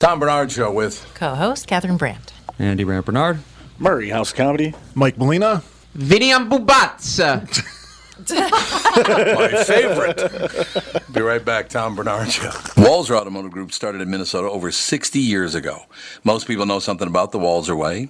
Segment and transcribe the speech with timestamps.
[0.00, 2.32] Tom Barnard Show with co-host Catherine Brandt.
[2.60, 3.40] Andy Brandt Barnard.
[3.80, 4.72] Murray House Comedy.
[4.94, 5.64] Mike Molina.
[5.96, 7.18] Viniam Bubatz.
[8.28, 11.12] my favorite.
[11.12, 12.50] Be right back, Tom Barnard Show.
[12.76, 15.86] Walser Automotive Group started in Minnesota over 60 years ago.
[16.22, 18.08] Most people know something about the Walser Way.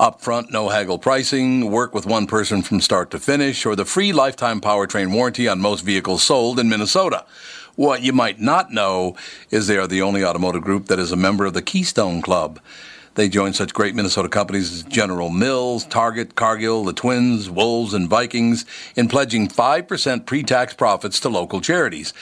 [0.00, 4.12] Upfront, no haggle pricing, work with one person from start to finish, or the free
[4.12, 7.24] lifetime powertrain warranty on most vehicles sold in Minnesota.
[7.76, 9.16] What you might not know
[9.50, 12.60] is they are the only automotive group that is a member of the Keystone Club.
[13.14, 18.08] They join such great Minnesota companies as General Mills, Target, Cargill, the Twins, Wolves, and
[18.08, 22.12] Vikings in pledging 5% pre tax profits to local charities.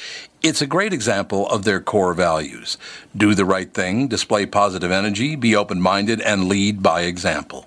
[0.42, 2.78] It's a great example of their core values
[3.16, 7.66] do the right thing, display positive energy, be open minded, and lead by example.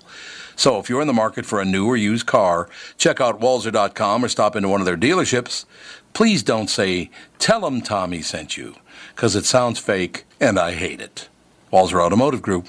[0.56, 4.24] So if you're in the market for a new or used car, check out Walser.com
[4.24, 5.64] or stop into one of their dealerships.
[6.12, 8.76] Please don't say, tell them Tommy sent you,
[9.14, 11.28] because it sounds fake and I hate it.
[11.72, 12.68] Walser Automotive Group,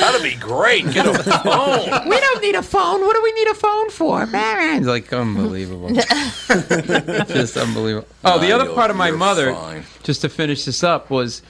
[0.00, 0.90] That'd be great.
[0.90, 2.08] Get a phone.
[2.08, 3.02] We don't need a phone.
[3.02, 4.78] What do we need a phone for, man?
[4.78, 5.90] It's like unbelievable.
[5.94, 8.08] just unbelievable.
[8.24, 9.84] Oh, the other part of my mother, fine.
[10.02, 11.42] just to finish this up, was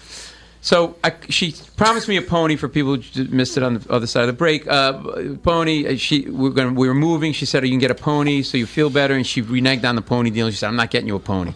[0.61, 3.91] so I, she promised me a pony for people who just missed it on the
[3.93, 4.67] other side of the break.
[4.67, 5.87] Uh, pony.
[5.87, 7.33] uh, She we we're going we were moving.
[7.33, 9.95] She said, "You can get a pony so you feel better." And she reneged on
[9.97, 10.51] the pony deal.
[10.51, 11.53] She said, "I'm not getting you a pony."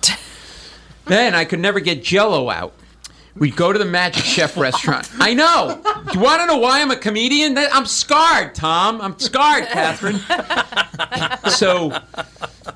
[1.06, 2.72] then I could never get Jello out.
[3.36, 5.10] We'd go to the Magic Chef restaurant.
[5.18, 5.80] I know.
[6.12, 7.58] Do you want to know why I'm a comedian?
[7.58, 9.00] I'm scarred, Tom.
[9.00, 10.20] I'm scarred, Catherine.
[11.50, 11.90] so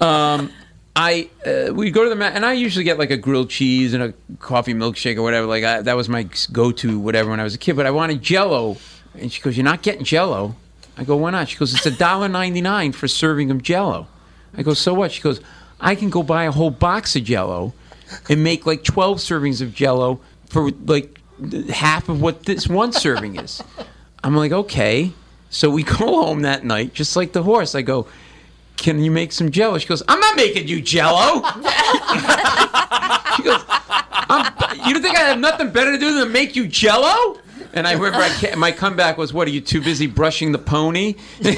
[0.00, 0.50] um,
[1.00, 3.94] I uh, we go to the ma- and I usually get like a grilled cheese
[3.94, 5.46] and a coffee milkshake or whatever.
[5.46, 7.76] Like I, that was my go-to whatever when I was a kid.
[7.76, 8.78] But I wanted Jello,
[9.14, 10.56] and she goes, "You're not getting Jello."
[10.96, 14.08] I go, "Why not?" She goes, "It's a dollar ninety-nine for serving of Jello."
[14.56, 15.40] I go, "So what?" She goes,
[15.80, 17.74] "I can go buy a whole box of Jello,
[18.28, 20.18] and make like twelve servings of Jello
[20.48, 21.20] for like
[21.70, 23.62] half of what this one serving is."
[24.24, 25.12] I'm like, "Okay."
[25.48, 27.76] So we go home that night, just like the horse.
[27.76, 28.08] I go,
[28.78, 31.42] "Can you make some Jello?" She goes, "I'm not making you Jello."
[33.36, 33.62] she goes,
[34.86, 37.38] "You don't think I have nothing better to do than make you Jello?"
[37.72, 40.58] And I remember I ca my comeback was, "What are you too busy brushing the
[40.58, 41.14] pony?"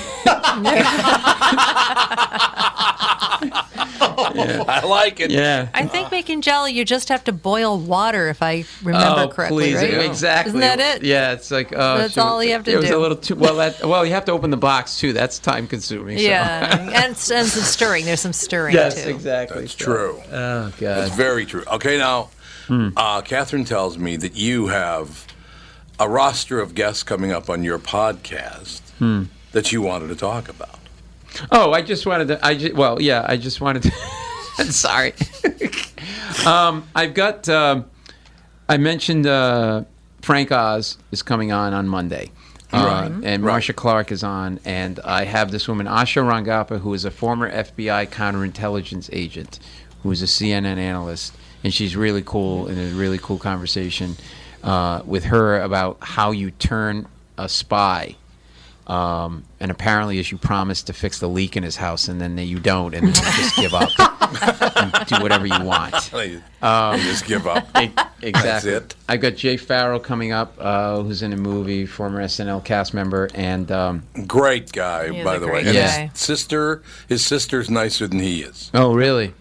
[4.32, 5.30] I like it.
[5.30, 5.68] yeah.
[5.74, 9.72] I think making jelly, you just have to boil water, if I remember oh, correctly,
[9.72, 10.04] please, right?
[10.04, 10.50] exactly.
[10.50, 11.02] Isn't that it?
[11.02, 12.20] Yeah, it's like oh, That's shoot.
[12.20, 12.78] all you have to do.
[12.78, 13.56] it was a little too well.
[13.56, 15.12] That, well, you have to open the box too.
[15.12, 16.18] That's time consuming.
[16.18, 16.24] so.
[16.24, 18.04] Yeah, and, and some stirring.
[18.04, 19.10] There's some stirring yes, too.
[19.10, 19.62] exactly.
[19.62, 20.20] That's true.
[20.30, 21.12] Oh That's god.
[21.12, 21.64] very true.
[21.72, 22.30] Okay, now,
[22.68, 25.26] uh, Catherine tells me that you have
[26.00, 28.80] a roster of guests coming up on your podcast
[29.52, 30.78] that you wanted to talk about.
[31.52, 32.44] Oh, I just wanted to.
[32.44, 34.64] I just, well, yeah, I just wanted to.
[34.72, 35.12] sorry.
[36.46, 37.48] um, I've got.
[37.48, 37.84] Um,
[38.68, 39.84] I mentioned uh,
[40.22, 42.32] Frank Oz is coming on on Monday.
[42.72, 47.04] Uh, and Marcia Clark is on, and I have this woman, Asha Rangappa, who is
[47.04, 49.58] a former FBI counterintelligence agent,
[50.04, 54.14] who is a CNN analyst, and she's really cool and a really cool conversation
[54.62, 57.06] uh, with her about how you turn
[57.38, 58.16] a spy
[58.86, 62.36] um, and apparently, as you promised to fix the leak in his house, and then
[62.38, 63.88] you don't, and then you just give up
[64.76, 65.94] and do whatever you want.
[66.12, 66.42] You
[67.04, 67.68] just give up.
[68.20, 68.72] Exactly.
[68.72, 68.96] it.
[69.08, 73.28] I've got Jay Pharoah coming up, uh, who's in a movie, former SNL cast member,
[73.32, 75.52] and um, Great guy, He is by a the way.
[75.62, 76.06] great And guy.
[76.08, 78.72] his sister, his sister's nicer than he is.
[78.74, 79.34] oh, really?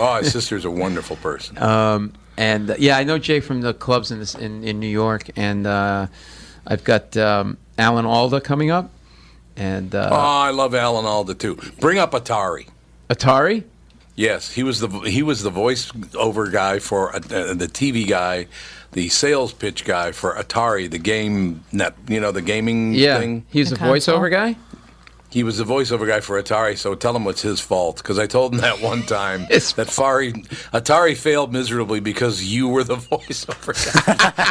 [0.00, 1.56] Oh, his sister's a wonderful person.
[1.58, 4.86] Um, and uh, yeah, I know Jay from the clubs in this, in, in New
[4.86, 6.06] York, and uh,
[6.64, 8.90] I've got um, Alan Alda coming up,
[9.56, 11.56] and oh, uh, I love Alan Alda too.
[11.80, 12.68] Bring up Atari.
[13.10, 13.64] Atari.
[14.14, 18.46] Yes, he was the he was the voiceover guy for uh, the TV guy,
[18.92, 23.00] the sales pitch guy for Atari, the game net, you know, the gaming thing.
[23.02, 23.46] Yeah, thing.
[23.50, 24.56] he's The a voiceover guy.
[25.30, 28.26] He was the voiceover guy for Atari, so tell him it's his fault because I
[28.26, 30.32] told him that one time that Fari,
[30.72, 33.74] Atari failed miserably because you were the voiceover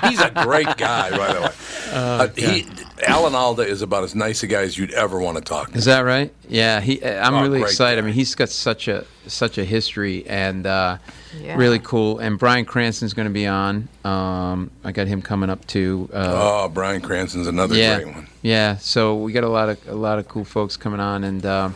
[0.01, 0.09] guy.
[0.09, 1.51] He's a great guy, by the way.
[1.93, 2.67] Oh, Uh, he,
[3.05, 5.77] Alan Alda is about as nice a guy as you'd ever want to talk to.
[5.77, 6.33] Is that right?
[6.49, 7.01] Yeah, he.
[7.01, 8.03] uh, I'm Oh, really great excited.
[8.03, 10.97] I mean, he's got such a such a history and uh,
[11.39, 11.55] Yeah.
[11.57, 12.19] really cool.
[12.19, 13.87] And Bryan Cranston's going to be on.
[14.03, 16.09] Um, I got him coming up too.
[16.13, 18.27] Uh, Oh, Bryan Cranston's another yeah, great one.
[18.41, 18.77] yeah.
[18.77, 21.75] So we got a lot of a lot of cool folks coming on, and um,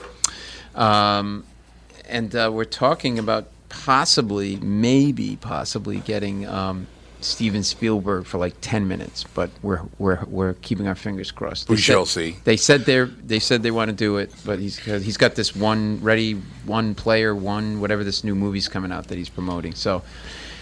[0.76, 1.44] um,
[2.10, 6.46] and uh, we're talking about possibly, maybe, possibly getting.
[6.48, 6.88] Um,
[7.22, 11.70] Steven Spielberg for like ten minutes, but we're we're we're keeping our fingers crossed.
[11.70, 12.38] We They shall see.
[12.44, 15.56] They said they're they said they want to do it, but he's he's got this
[15.56, 16.34] one ready,
[16.66, 19.74] one player, one whatever this new movie's coming out that he's promoting.
[19.76, 20.02] So,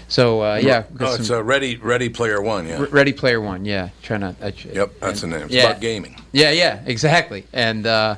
[0.08, 2.86] so uh, yeah, Oh, it's some- a Ready Ready Player One, yeah.
[2.92, 3.90] Ready Player One, yeah.
[4.02, 4.36] Trying to.
[4.42, 5.42] I, Yep, that's the name.
[5.44, 5.70] It's Yeah.
[5.70, 6.16] about gaming.
[6.32, 7.46] Yeah, yeah, exactly.
[7.54, 8.16] And uh,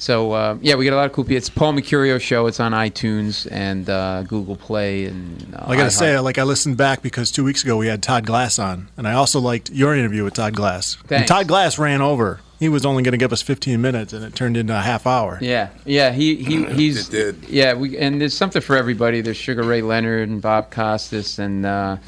[0.00, 1.36] so uh, yeah, we got a lot of cool people.
[1.36, 2.46] It's Paul Mecurio show.
[2.46, 5.54] It's on iTunes and uh, Google Play and.
[5.54, 5.92] Uh, I gotta iHeart.
[5.92, 9.06] say, like I listened back because two weeks ago we had Todd Glass on, and
[9.06, 10.96] I also liked your interview with Todd Glass.
[11.10, 12.40] And Todd Glass ran over.
[12.58, 15.06] He was only going to give us 15 minutes, and it turned into a half
[15.06, 15.38] hour.
[15.42, 17.50] Yeah, yeah, he, he he's It did.
[17.50, 17.74] yeah.
[17.74, 19.20] We and there's something for everybody.
[19.20, 21.98] There's Sugar Ray Leonard and Bob Costas and uh,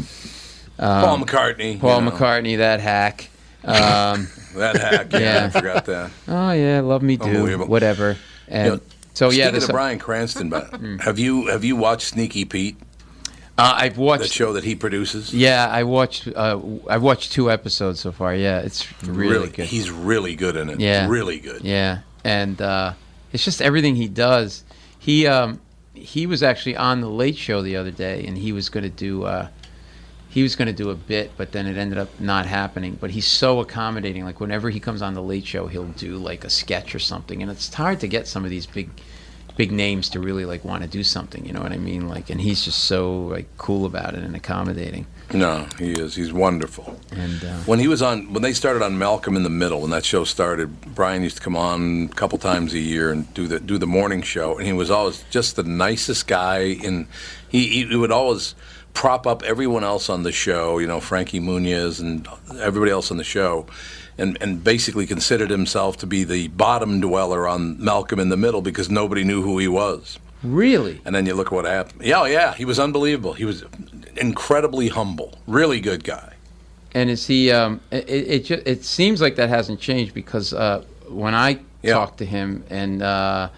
[0.79, 1.79] Paul McCartney.
[1.79, 3.29] Paul you know, McCartney, that hack.
[3.65, 5.13] Um, That hack.
[5.13, 5.47] Yeah, Yeah.
[5.47, 6.11] I forgot that.
[6.29, 8.17] oh yeah, love me do whatever.
[8.49, 8.81] And You know,
[9.15, 12.77] so yeah, this of Bryan Cranston, but have you have you watched Sneaky Pete,
[13.57, 14.33] uh, I've that watched.
[14.33, 15.33] show that he produces?
[15.33, 16.29] Yeah, I watched.
[16.29, 18.35] Uh, I've watched two episodes so far.
[18.35, 19.67] Yeah, it's really, good.
[19.67, 20.81] He's really good in it.
[20.81, 21.09] Yeah.
[21.09, 21.63] really good.
[21.63, 22.93] Yeah, and uh,
[23.33, 24.65] it's just everything he does.
[24.99, 25.61] He um,
[25.95, 28.91] he was actually on the Late Show the other day, and he was going to
[28.91, 29.49] do uh,
[30.33, 32.97] he was going to do a bit, but then it ended up not happening.
[32.99, 34.25] But he's so accommodating.
[34.25, 37.43] Like whenever he comes on the Late Show, he'll do like a sketch or something,
[37.43, 38.89] and it's hard to get some of these big
[39.55, 41.45] big names to really like want to do something.
[41.45, 42.09] You know what I mean?
[42.09, 45.07] Like, and he's just so like cool about it and accommodating.
[45.35, 46.15] No, he is.
[46.15, 46.99] He's wonderful.
[47.11, 49.91] And uh, When he was on, when they started on Malcolm in the Middle, when
[49.91, 53.47] that show started, Bryan used to come on a couple times a year and do
[53.47, 56.79] the do the morning show, and he was always just the nicest guy.
[56.83, 57.07] And
[57.51, 58.55] he, he would always
[58.95, 62.27] prop up everyone else on the show, you know, Frankie Muniz and
[62.61, 63.67] everybody else on the show,
[64.19, 68.63] and and basically considered himself to be the bottom dweller on Malcolm in the Middle
[68.63, 70.19] because nobody knew who he was.
[70.43, 71.01] Really?
[71.05, 72.03] And then you look at what happened.
[72.05, 73.33] Yeah, oh, yeah, he was unbelievable.
[73.33, 73.65] He was
[74.17, 76.35] incredibly humble, really good guy.
[76.95, 77.51] And is he?
[77.51, 81.95] Um, it it, ju- it seems like that hasn't changed because uh, when I Yeah.
[81.95, 83.49] talked to him and uh,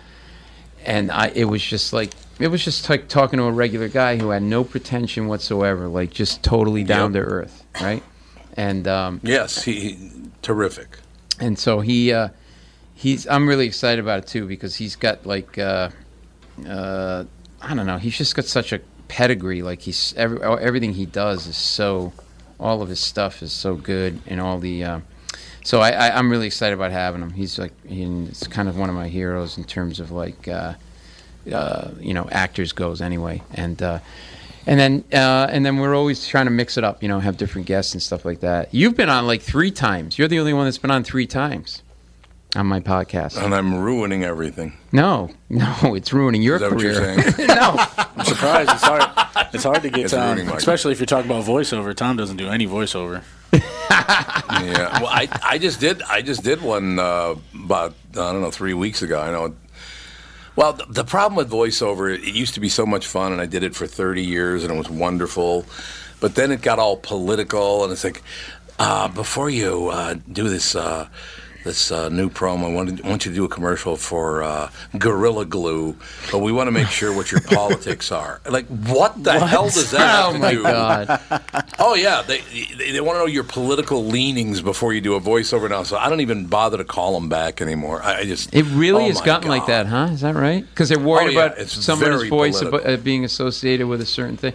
[0.84, 4.16] and I, it was just like it was just like talking to a regular guy
[4.18, 7.22] who had no pretension whatsoever, like just totally down Yep.
[7.24, 8.02] to earth, right?
[8.56, 10.10] And um, Yes, he, he
[10.42, 10.98] terrific.
[11.40, 12.28] and so he uh,
[12.94, 15.90] he's I'm really excited about it too because he's got like uh,
[16.68, 17.24] uh,
[17.60, 21.46] I don't know he's just got such a pedigree like he's every, everything he does
[21.46, 22.12] is so
[22.60, 25.00] all of his stuff is so good and all the uh,
[25.64, 28.88] so I, I I'm really excited about having him he's like he's kind of one
[28.88, 30.74] of my heroes in terms of like uh,
[31.52, 33.98] uh, you know actors goes anyway and uh,
[34.66, 37.36] and then uh, and then we're always trying to mix it up you know have
[37.36, 40.52] different guests and stuff like that you've been on like three times you're the only
[40.52, 41.82] one that's been on three times
[42.56, 44.74] on my podcast And I'm ruining everything.
[44.92, 47.46] no no it's ruining your Is that what career you're saying?
[47.48, 47.76] no
[48.16, 48.70] I'm surprised.
[48.70, 49.48] It's hard.
[49.52, 51.94] It's hard to get It's Tom, ruining especially if you're talking about voiceover.
[51.94, 53.22] Tom doesn't do any voiceover.
[53.52, 55.00] yeah.
[55.00, 57.34] Well, I, I just did I just did one uh,
[57.64, 59.20] about I don't know three weeks ago.
[59.20, 59.54] I know.
[60.56, 63.46] Well, the, the problem with voiceover, it used to be so much fun, and I
[63.46, 65.66] did it for 30 years, and it was wonderful.
[66.20, 68.22] But then it got all political, and it's like,
[68.78, 71.08] uh, before you uh, do this uh,
[71.64, 74.70] this uh, new promo, I want, to, want you to do a commercial for uh,
[74.98, 75.96] Gorilla Glue,
[76.30, 78.40] but we want to make sure what your politics are.
[78.48, 80.62] Like, what the hell does that have oh to my do?
[80.62, 81.20] god
[81.78, 82.40] Oh yeah, they
[82.76, 85.82] they, they want to know your political leanings before you do a voiceover now.
[85.82, 88.02] So I don't even bother to call them back anymore.
[88.02, 90.08] I, just It really oh has gotten like that, huh?
[90.12, 90.64] Is that right?
[90.68, 94.36] Because they're worried Oh, yeah, about it's someone's voice uh, being associated with a certain
[94.36, 94.54] thing.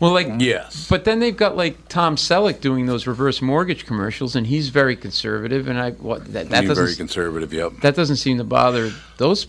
[0.00, 0.86] Well, like Yes.
[0.88, 4.94] but then they've got like Tom Selleck doing those reverse mortgage commercials, and he's very
[4.94, 7.52] conservative, and I what that, that You're very conservative.
[7.52, 7.80] Yep.
[7.82, 9.48] that doesn't seem to bother those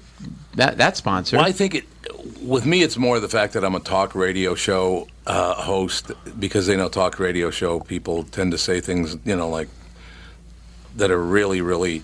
[0.55, 1.37] that that sponsor.
[1.37, 1.83] Well, I think it.
[2.41, 6.65] With me, it's more the fact that I'm a talk radio show uh, host because
[6.65, 9.69] they know talk radio show people tend to say things, you know, like
[10.95, 12.01] that are really, really.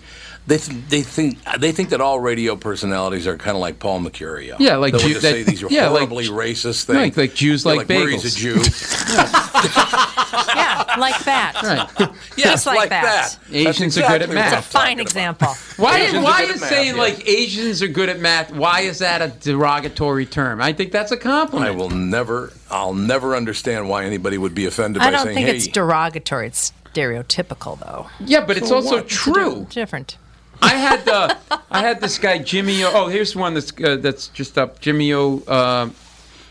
[0.47, 3.99] They, th- they think they think that all radio personalities are kind of like Paul
[4.01, 4.55] Mecurio.
[4.59, 6.97] Yeah, like they will Jew- that- say these yeah, like- horribly racist things.
[6.99, 8.37] like- like Jews Yeah, like Murray's a bagels.
[8.37, 9.65] Jew.
[10.55, 11.53] Yeah, like that.
[11.63, 12.09] right.
[12.37, 13.03] yes, Just like that.
[13.03, 14.53] That's Asians are good at math.
[14.53, 15.47] I'm Fine example.
[15.77, 17.01] Why, Asians why good at is math, saying yeah.
[17.01, 18.51] like Asians are good at math?
[18.53, 20.61] Why is that a derogatory term?
[20.61, 21.67] I think that's a compliment.
[21.67, 25.35] I will never, I'll never understand why anybody would be offended I by don't saying,
[25.37, 26.47] think "Hey, it's derogatory.
[26.47, 28.07] It's stereotypical, though.
[28.19, 29.67] Yeah, but it's also true.
[29.69, 30.17] Different.
[30.65, 31.35] I had uh,
[31.69, 32.91] I had this guy Jimmy O.
[32.93, 34.79] Oh, here's one that's uh, that's just up.
[34.79, 35.39] Jimmy O.
[35.47, 35.89] Uh,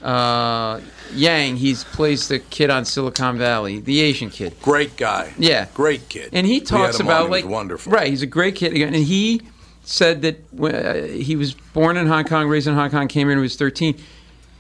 [0.05, 0.81] uh,
[1.13, 1.57] Yang.
[1.57, 4.55] He's plays the kid on Silicon Valley, the Asian kid.
[4.63, 8.27] great guy, Yeah, great kid," and he talks on, about like wonderful, Right, he's a
[8.27, 9.43] great kid, and he
[9.83, 13.37] said that uh, he was born in Hong Kong, raised in Hong Kong, came here
[13.37, 13.99] when he was 13,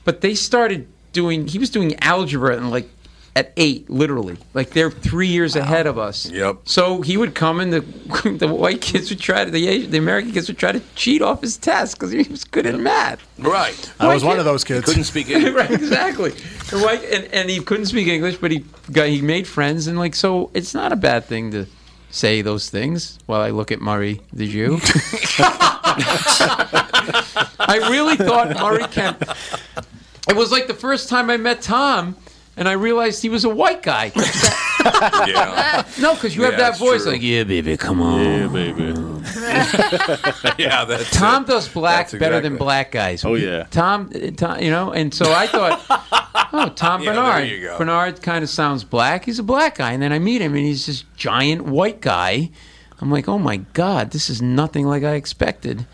[0.04, 1.46] but they started doing.
[1.46, 2.88] He was doing algebra and like
[3.36, 4.36] at eight, literally.
[4.54, 6.30] Like they're three years ahead of us.
[6.30, 6.58] Yep.
[6.64, 7.80] So he would come and the
[8.38, 11.20] the white kids would try to the Asian, the American kids would try to cheat
[11.20, 13.26] off his test because he was good at math.
[13.38, 14.84] Right, I was Why one of those kids.
[14.84, 15.54] couldn't speak English.
[15.56, 16.30] right, exactly.
[16.30, 19.98] The white and, and he couldn't speak English, but he got he made friends and
[19.98, 20.50] like so.
[20.54, 21.66] It's not a bad thing to
[22.10, 24.78] say those things while I look at Murray the Jew.
[27.66, 29.24] I really thought Murray Kemp.
[30.28, 32.16] It was like the first time I met Tom,
[32.56, 34.12] and I realized he was a white guy.
[35.26, 37.12] yeah, No, because you have that voice true.
[37.12, 38.20] like, yeah, baby, come on.
[38.22, 38.84] Yeah, baby.
[40.62, 40.84] yeah.
[40.84, 41.48] That's Tom it.
[41.48, 43.24] does black That's better than black guys.
[43.24, 43.64] Oh, yeah.
[43.70, 45.82] Tom, uh, Tom, you know, and so I thought,
[46.52, 47.78] oh, Tom Yeah, Barnard.
[47.78, 49.24] Barnard kind of sounds black.
[49.24, 52.50] He's a black guy, and then I meet him, and he's this giant white guy.
[53.00, 55.86] I'm like, oh my god, this is nothing like I expected.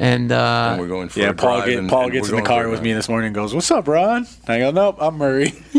[0.00, 2.28] And uh, And we're going for Yeah, a Paul, drive get, and- Paul and gets
[2.28, 4.26] in the car with me this morning and goes, What's up, Ron?
[4.46, 5.52] I go, Nope, I'm Murray.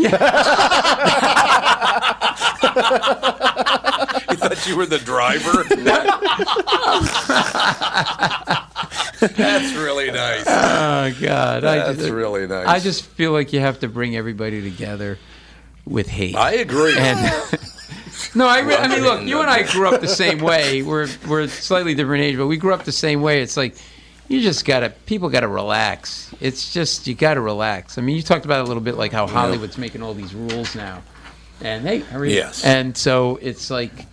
[4.30, 5.64] He thought you were the driver.
[9.20, 10.44] That's really nice.
[10.48, 12.68] oh god, I That's just, really nice.
[12.68, 15.18] I just feel like you have to bring everybody together
[15.86, 16.36] with hate.
[16.36, 16.96] I agree.
[16.98, 17.20] And
[18.36, 20.82] no, I, re- I mean, look, you and I grew up the same way.
[20.84, 23.42] We're we're slightly different age, but we grew up the same way.
[23.42, 23.76] It's like
[24.30, 26.34] you just gotta people gotta relax.
[26.40, 27.98] It's just you gotta relax.
[27.98, 30.34] I mean, you talked about it a little bit, like how Hollywood's making all these
[30.34, 31.02] rules now,
[31.60, 32.24] and hey, you?
[32.24, 32.64] Yes.
[32.64, 34.06] And so it's like,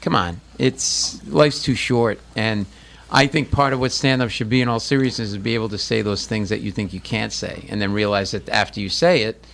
[0.00, 2.64] come on, it's life's too short, and
[3.10, 5.54] I think part of what stand up should be, in all seriousness, is to be
[5.54, 8.48] able to say those things that you think you can't say, and then realize that
[8.48, 9.44] after you say it,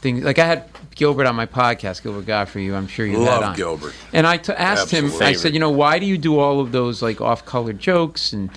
[0.00, 0.64] things like I had
[0.94, 2.64] Gilbert on my podcast, Gilbert Gottfried.
[2.64, 3.56] You, I'm sure you had Love on.
[3.56, 3.94] Gilbert.
[4.12, 5.12] And I t- asked him.
[5.20, 8.50] I said, you know, why do you do all of those like off-color jokes and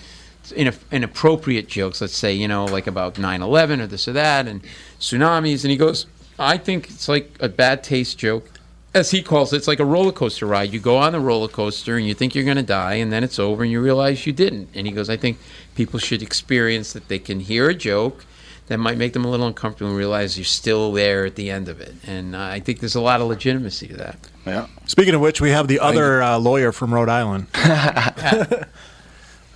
[0.53, 2.01] inappropriate jokes.
[2.01, 4.62] Let's say you know like about 9/11 or this or that and
[5.00, 6.05] tsunamis, and he goes,
[6.39, 8.50] I think it's like a bad taste joke.
[8.93, 10.74] As he calls it, it's like a roller coaster ride.
[10.74, 13.24] You go on the roller coaster and you think you're going to die, and then
[13.24, 14.70] it's over and you realize you didn't.
[14.74, 15.38] And he goes, I think
[15.75, 18.25] people should experience that they can hear a joke
[18.67, 21.70] that might make them a little uncomfortable and realize you're still there at the end
[21.70, 21.93] of it.
[22.05, 24.17] And uh, I think there's a lot of legitimacy to that.
[24.46, 24.67] Yeah.
[24.88, 27.48] Speaking of which, we have the other uh, lawyer from Rhode Island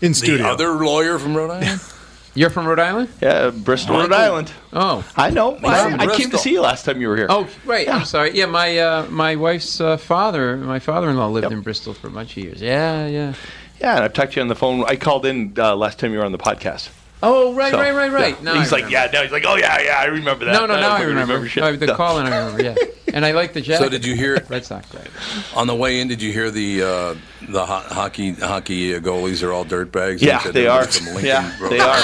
[0.06, 1.82] in The other lawyer from Rhode Island?
[2.38, 3.10] You're from Rhode Island?
[3.22, 4.52] Yeah, Bristol, Rhode Island.
[4.74, 5.06] Oh.
[5.16, 5.56] I know.
[5.56, 7.28] from I, I came to see you last time you were here.
[7.30, 7.88] Oh, right.
[7.88, 8.36] I'm sorry.
[8.38, 11.52] Yeah, my uh, my wife's uh, father, my father-in-law lived Yep.
[11.54, 12.62] in Bristol for a bunch of years.
[12.62, 13.34] Yeah, yeah.
[13.80, 14.84] Yeah, and I've talked to you on the phone.
[14.86, 16.90] I called in uh, last time you were on the podcast.
[17.28, 18.36] Oh, right, So, right, right, right.
[18.38, 18.44] yeah.
[18.44, 20.52] Now he's I like, yeah, no, he's like, oh yeah, yeah, I remember that.
[20.54, 21.48] No, no, don't now I fucking remember.
[21.50, 21.64] shit.
[21.64, 21.96] No, the No.
[21.96, 22.64] call and I remember.
[22.64, 22.76] Yeah,
[23.16, 23.84] and I like the jacket.
[23.84, 24.94] So did you hear Red Sox?
[24.94, 25.10] Right.
[25.56, 26.08] on the way in?
[26.08, 27.16] Did you hear the uh,
[27.50, 30.22] the ho- hockey hockey uh, goalies are all dirtbags?
[30.22, 30.86] Yeah, You they are.
[30.86, 31.96] From Lincoln, Yeah, Rhode they are.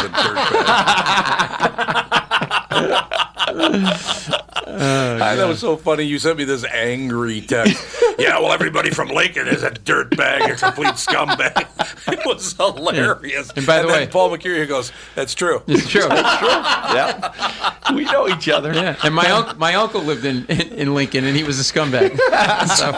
[3.59, 5.21] Island, dirtbags.
[5.21, 6.03] I, that was so funny.
[6.03, 8.03] You sent me this angry text.
[8.17, 11.67] yeah, well, everybody from Lincoln is a dirtbag, a complete scumbag.
[12.11, 13.51] it was hilarious.
[13.55, 16.01] And by the then way- Paul McCurry goes, "That's true." It's true.
[16.07, 16.47] That's true.
[16.49, 18.73] yeah, we know each other.
[18.73, 21.63] Yeah, and my uncle, my uncle lived in, in, in Lincoln, and he was a
[21.73, 22.17] scumbag.
[22.77, 22.97] so,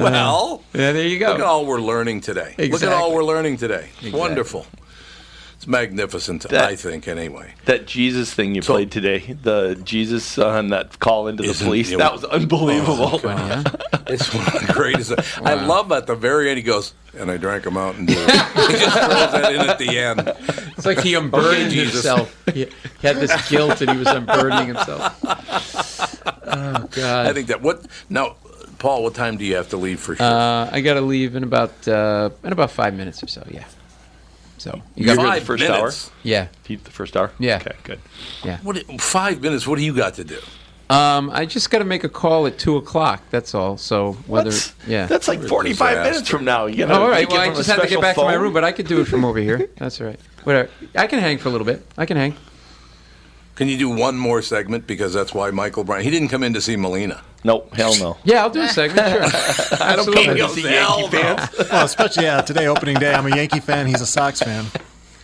[0.00, 1.28] well, yeah, there you go.
[1.30, 2.54] Look at all we're learning today.
[2.58, 3.88] Look at all we're learning today.
[4.12, 4.66] Wonderful.
[5.66, 7.52] It's magnificent, That- I think, anyway.
[7.64, 11.90] That Jesus thing you So- played today, the Jesus on that call into the police,
[11.90, 13.20] it that was- was unbelievable.
[13.24, 13.64] Yeah.
[14.06, 15.12] It's one of the greatest.
[15.44, 18.14] I love at the very end, he goes, and I drank a Mountain Dew.
[18.14, 18.44] he just
[18.96, 20.32] throws that in at the end.
[20.76, 21.94] It's like he unburdened Jesus.
[21.94, 22.36] himself.
[22.54, 22.66] He,
[23.00, 25.18] he had this guilt, and he was unburdening himself.
[25.24, 27.26] Oh God!
[27.26, 28.36] I think that, what, now,
[28.78, 30.24] Paul, what time do you have to leave for sure?
[30.24, 33.44] uh, I got to leave in about uh, in about five minutes or so.
[33.50, 33.64] Yeah.
[34.66, 36.10] So you got You're Five the first minutes?
[36.24, 36.48] yeah.
[36.64, 37.30] Pete, the first hour?
[37.38, 37.58] Yeah.
[37.64, 38.00] Okay, good.
[38.64, 40.40] What, five minutes, what do you got to do?
[40.90, 43.22] Um, I just got to make a call at two o'clock.
[43.30, 43.76] That's all.
[43.76, 44.74] So whether What?
[44.88, 45.06] yeah.
[45.06, 46.10] That's like 45 disaster.
[46.10, 46.66] minutes from now.
[46.66, 47.28] You gotta Oh, all right.
[47.30, 49.00] Well, I just have to get special back to my room, but I could do
[49.00, 49.68] it from over here.
[49.76, 50.18] That's all right.
[50.42, 50.68] Whatever.
[50.96, 51.86] I can hang for a little bit.
[51.96, 52.34] I can hang.
[53.56, 54.86] Can you do one more segment?
[54.86, 57.22] Because that's why Michael Bryant, he didn't come in to see Melina.
[57.42, 58.16] Nope, hell no.
[58.24, 59.08] Yeah, I'll do a segment.
[59.08, 59.22] Sure.
[59.80, 60.34] I don't Absolutely.
[60.40, 60.48] know.
[60.48, 61.50] See Yankee fans?
[61.70, 63.14] well, especially yeah, today opening day.
[63.14, 63.86] I'm a Yankee fan.
[63.86, 64.66] He's a Sox fan.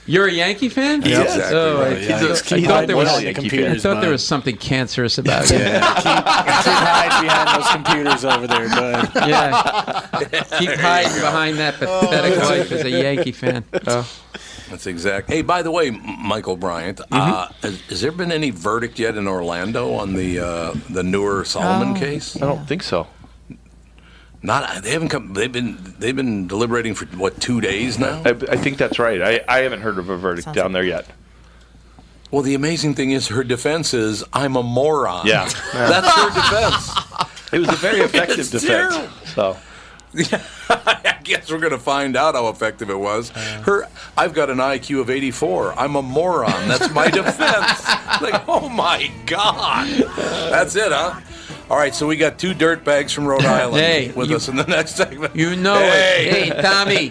[0.04, 1.02] You're a Yankee fan?
[1.02, 1.96] Yeah, exactly Oh, I, right.
[1.96, 3.08] I Yeah, thought- just I thought there was.
[3.08, 5.60] behind the I thought there was something cancerous about it.
[5.60, 6.04] Yeah, keep, keep
[6.74, 9.10] hide behind those computers over there, bud.
[9.28, 10.58] Yeah.
[10.58, 13.64] Keep hiding behind that oh, pathetic life as a Yankee fan.
[13.86, 14.08] Oh.
[14.72, 15.28] That's exact.
[15.28, 19.28] Hey, by the way, Michael Bryant, uh, has, has there been any verdict yet in
[19.28, 22.36] Orlando on the uh, the Noor Salman case?
[22.36, 23.06] I don't think so.
[24.40, 24.82] Not.
[24.82, 25.34] They haven't come.
[25.34, 28.22] They've been they've been deliberating for what two days now.
[28.24, 29.20] I, I think that's right.
[29.20, 31.06] I, I haven't heard of a verdict Sounds down there yet.
[32.30, 35.26] Well, the amazing thing is her defense is I'm a moron.
[35.26, 35.44] Yeah.
[35.74, 37.52] that's her defense.
[37.52, 38.64] It was a very effective defense.
[38.64, 39.08] terrible.
[39.34, 39.58] So
[40.68, 43.30] I guess we're going to find out how effective it was.
[43.30, 45.78] Her, I've got an IQ of 84.
[45.78, 46.68] I'm a moron.
[46.68, 47.86] That's my defense.
[48.20, 49.88] like, oh my god,
[50.50, 51.20] that's it, huh?
[51.70, 54.48] All right, so we got two dirt bags from Rhode Island Hey, with you- us
[54.48, 55.34] in the next segment.
[55.34, 56.48] You know Hey.
[56.48, 56.52] it.
[56.54, 57.08] Hey, Tommy.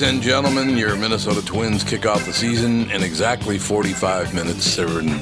[0.00, 4.74] Ladies and gentlemen, your Minnesota Twins kick off the season in exactly 45 minutes.
[4.74, 5.20] They're in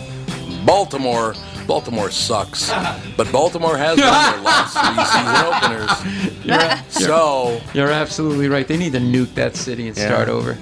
[0.65, 1.35] Baltimore.
[1.67, 2.71] Baltimore sucks,
[3.17, 6.45] but Baltimore has won their last three season openers.
[6.45, 8.69] You're, So you're absolutely right.
[8.69, 10.07] They need to nuke that city and Yeah.
[10.07, 10.57] start over.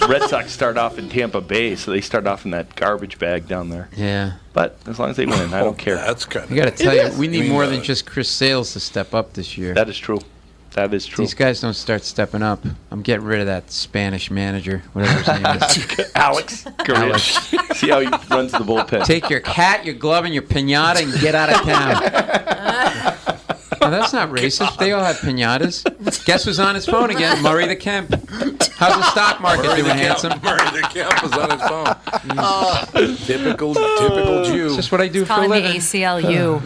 [0.08, 3.46] Red Sox start off in Tampa Bay, so they start off in that garbage bag
[3.46, 3.88] down there.
[3.96, 4.32] Yeah.
[4.54, 5.94] But as long as they win, I don't care.
[5.94, 7.16] That's kind I got to tell It you, is.
[7.16, 9.72] we need more uh, than just Chris Sales to step up this year.
[9.72, 10.18] That is true.
[10.76, 11.24] That is true.
[11.24, 12.62] These guys don't start stepping up.
[12.90, 16.10] I'm getting rid of that Spanish manager, whatever his name is.
[16.14, 17.32] Alex Garish.
[17.76, 19.06] See how he runs the bullpen.
[19.06, 22.65] Take your hat, your glove, and your pinata and get out of town.
[23.86, 24.78] Oh, that's not racist.
[24.78, 25.84] They all have pinatas.
[26.24, 27.42] Guess who's on his phone again?
[27.42, 28.10] Murray the Kemp.
[28.76, 30.40] How's the stock market Murray doing, the Kemp- handsome?
[30.42, 31.86] Murray the Kemp is on his phone.
[32.38, 32.84] Uh,
[33.24, 34.66] typical, typical Jew.
[34.66, 35.80] It's just what I do for a Calling the living.
[35.80, 36.60] ACLU.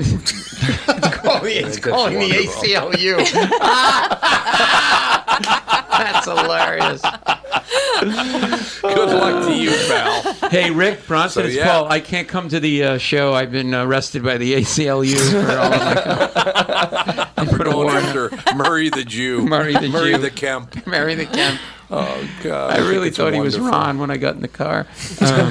[1.44, 3.18] It's calling the ACLU.
[5.90, 7.02] That's hilarious.
[8.00, 10.22] Good luck to you, pal.
[10.50, 11.66] Hey, Rick Bronson, So, it's yeah.
[11.66, 11.88] Paul.
[11.90, 13.33] I can't come to the uh, show.
[13.35, 17.26] I've been arrested by the ACLU for all of my.
[17.52, 19.42] We're going after Murray the Jew.
[19.46, 20.18] Murray the Murray Jew.
[20.18, 20.87] the Kemp.
[20.87, 21.61] Mary the Kemp.
[21.92, 22.72] Oh God!
[22.72, 23.59] I really It's thought he was.
[23.59, 24.87] Ron when I got in the car.
[25.20, 25.50] Um,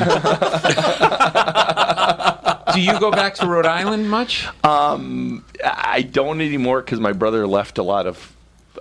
[2.73, 4.47] do you go back to Rhode Island much?
[4.63, 8.33] Um, I don't anymore because my brother left a lot of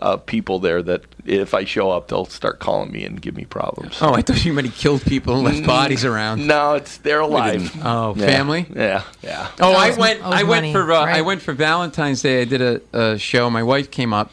[0.03, 3.45] uh, people there that if I show up, they'll start calling me and give me
[3.45, 3.99] problems.
[4.01, 6.47] Oh, I thought you meant he killed people and left bodies around.
[6.47, 7.71] No, it's they're alive.
[7.85, 8.27] Oh, Yeah.
[8.27, 8.67] family.
[8.75, 9.49] Yeah, yeah.
[9.61, 10.21] Oh, I went.
[10.25, 10.93] owes I went money, for.
[10.93, 12.43] Uh, I went for Valentine's Day.
[12.43, 13.51] I did a, a show.
[13.51, 14.31] My wife came up.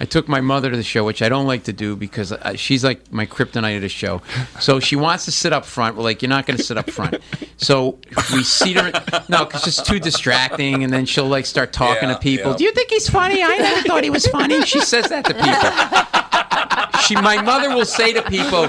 [0.00, 2.54] I took my mother to the show, which I don't like to do because uh,
[2.54, 4.22] she's like my kryptonite at a show.
[4.60, 5.96] So she wants to sit up front.
[5.96, 7.16] We're like, you're not going to sit up front.
[7.56, 7.98] So
[8.32, 8.92] we seat her.
[9.28, 12.52] No, because it's too distracting, and then she'll like start talking Yeah, to people.
[12.52, 12.56] yeah.
[12.58, 13.42] Do you think he's funny?
[13.42, 14.62] I never thought he was funny.
[14.62, 17.00] She says that to people.
[17.02, 18.68] She, my mother will say to people,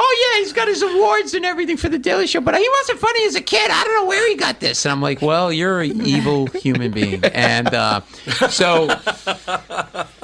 [0.00, 2.98] "Oh yeah, he's got his awards and everything for the Daily Show, but he wasn't
[3.00, 3.70] funny as a kid.
[3.70, 6.92] I don't know where he got this." And I'm like, "Well, you're an evil human
[6.92, 8.00] being." And uh,
[8.50, 8.86] so,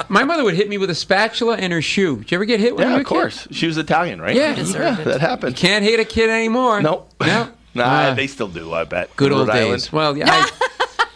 [0.08, 2.16] my mother would hit me with a spatula and her shoe.
[2.18, 3.14] Did you ever get hit when you Yeah, were of a kid?
[3.14, 3.48] course.
[3.50, 4.34] She was Italian, right?
[4.36, 4.50] Yeah.
[4.50, 5.04] yeah Deserved it.
[5.06, 5.56] that happened.
[5.56, 6.80] Can't hit a kid anymore.
[6.82, 7.12] Nope.
[7.20, 7.48] No.
[7.76, 8.14] Nah, Ah.
[8.14, 8.72] they still do.
[8.72, 9.10] I bet.
[9.16, 9.66] Good old Rhode days.
[9.66, 9.88] Island.
[9.90, 10.50] Well, yeah, I,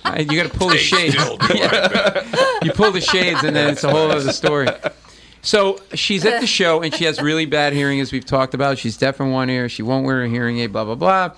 [0.02, 1.14] I, you got to pull the shades.
[2.62, 4.66] you pull the shades, and then it's a whole other story.
[5.42, 8.78] So she's at the show, and she has really bad hearing, as we've talked about.
[8.78, 9.68] She's deaf in one ear.
[9.68, 10.72] She won't wear a hearing aid.
[10.72, 11.32] Blah blah blah.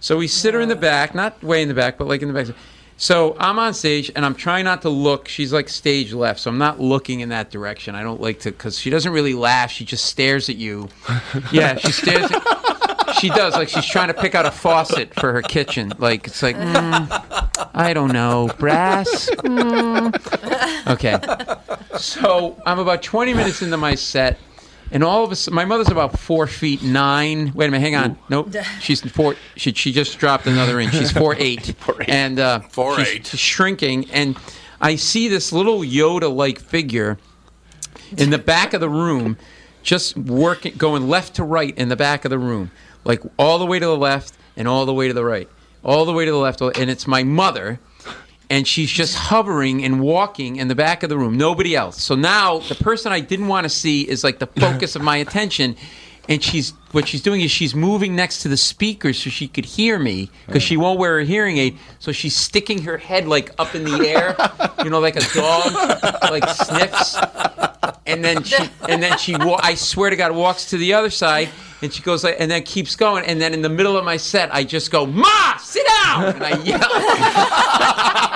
[0.00, 2.32] So we sit her in the back, not way in the back, but like in
[2.32, 2.54] the back.
[2.96, 5.28] So I'm on stage, and I'm trying not to look.
[5.28, 7.94] She's like stage left, so I'm not looking in that direction.
[7.94, 9.70] I don't like to, because she doesn't really laugh.
[9.70, 10.88] She just stares at you.
[11.52, 12.30] Yeah, she stares.
[12.30, 15.92] At, she does like she's trying to pick out a faucet for her kitchen.
[15.98, 19.30] Like it's like mm, I don't know, brass.
[19.30, 20.86] Mm.
[20.88, 21.18] Okay,
[21.98, 24.38] so I'm about 20 minutes into my set,
[24.90, 27.52] and all of a sudden, my mother's about four feet nine.
[27.54, 28.18] Wait a minute, hang on.
[28.28, 29.36] Nope, she's four.
[29.56, 30.92] She, she just dropped another inch.
[30.92, 31.74] She's four eight,
[32.08, 33.26] and uh, Four she's eight.
[33.26, 34.10] shrinking.
[34.10, 34.36] And
[34.80, 37.18] I see this little Yoda-like figure
[38.16, 39.36] in the back of the room,
[39.82, 42.70] just working, going left to right in the back of the room,
[43.04, 45.48] like all the way to the left and all the way to the right,
[45.82, 47.80] all the way to the left, and it's my mother.
[48.50, 51.38] And she's just hovering and walking in the back of the room.
[51.38, 52.02] Nobody else.
[52.02, 55.16] So now the person I didn't want to see is like the focus of my
[55.16, 55.74] attention.
[56.28, 59.64] And she's what she's doing is she's moving next to the speaker so she could
[59.64, 61.78] hear me because she won't wear a hearing aid.
[61.98, 64.36] So she's sticking her head like up in the air,
[64.84, 65.72] you know, like a dog,
[66.30, 67.16] like sniffs
[68.06, 71.48] and then she and then she I swear to God walks to the other side
[71.82, 73.24] and she goes like and then keeps going.
[73.24, 76.24] And then in the middle of my set I just go Ma sit down.
[76.34, 76.78] And I yell.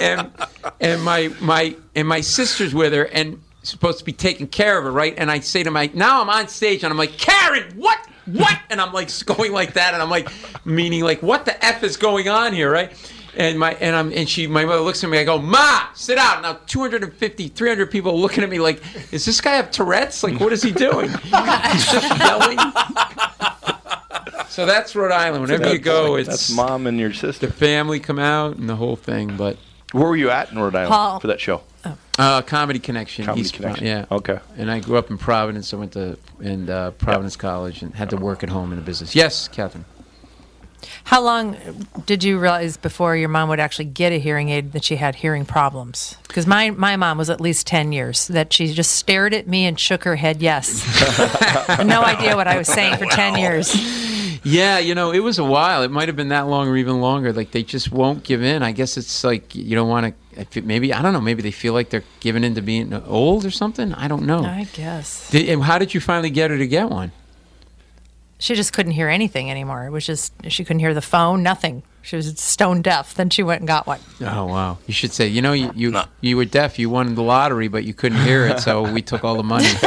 [0.00, 0.30] And
[0.80, 4.84] and my my and my sister's with her and supposed to be taking care of
[4.84, 5.14] her right?
[5.16, 8.58] And I say to my now I'm on stage and I'm like Karen what what?
[8.70, 9.94] And I'm like going like that.
[9.94, 10.28] And I'm like
[10.66, 12.92] meaning like what the f is going on here right
[13.36, 15.18] And my and I'm and she my mother looks at me.
[15.18, 16.42] I go, Ma, sit down.
[16.42, 18.80] Now 250, 300 people are looking at me like,
[19.12, 20.22] is this guy have Tourette's?
[20.22, 21.08] Like, what is he doing?
[21.72, 22.58] He's just yelling.
[24.48, 25.42] So that's Rhode Island.
[25.42, 27.46] Whenever you go, it's that's mom and your sister.
[27.48, 29.36] the family come out and the whole thing.
[29.36, 29.56] But
[29.90, 31.18] Where were you at in Rhode Island Paul.
[31.20, 31.62] for that show?
[32.18, 33.86] uh, comedy connection, Comedy East Pro- Connection.
[33.86, 34.04] yeah.
[34.12, 34.38] Okay.
[34.56, 35.74] And I grew up in Providence.
[35.74, 38.84] I went to in uh, Providence College and had to work at home in the
[38.84, 39.16] business.
[39.16, 39.84] Yes, Catherine.
[41.04, 41.56] How long
[42.06, 45.16] did you realize before your mom would actually get a hearing aid that she had
[45.16, 46.16] hearing problems?
[46.26, 49.66] Because my, my mom was at least 10 years that she just stared at me
[49.66, 50.84] and shook her head yes.
[51.84, 53.74] no idea what I was saying for 10 years.
[54.44, 55.82] Yeah, you know, it was a while.
[55.82, 57.32] It might have been that long or even longer.
[57.32, 58.62] Like they just won't give in.
[58.62, 60.14] I guess it's like you don't want
[60.52, 60.62] to.
[60.62, 61.20] Maybe I don't know.
[61.20, 63.94] Maybe they feel like they're giving in to being old or something.
[63.94, 64.44] I don't know.
[64.44, 65.30] I guess.
[65.30, 67.10] Did, and how did you finally get her to get one?
[68.44, 69.86] She just couldn't hear anything anymore.
[69.86, 71.82] It was just, she couldn't hear the phone, nothing.
[72.02, 73.14] She was stone deaf.
[73.14, 74.00] Then she went and got one.
[74.20, 74.76] Oh wow!
[74.86, 76.78] You should say, you know, you you, you were deaf.
[76.78, 79.64] You won the lottery, but you couldn't hear it, so we took all the money.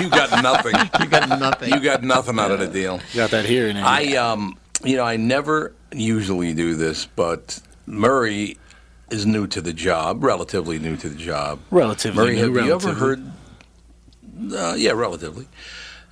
[0.00, 0.72] you got nothing.
[0.98, 1.74] You got nothing.
[1.74, 2.98] You got nothing out of the deal.
[3.14, 3.76] Got that hearing.
[3.76, 8.56] I um, you know, I never usually do this, but Murray
[9.10, 11.58] is new to the job, relatively new to the job.
[11.70, 13.32] Relatively Murray, new, have you ever heard?
[14.50, 15.46] Uh, yeah, relatively.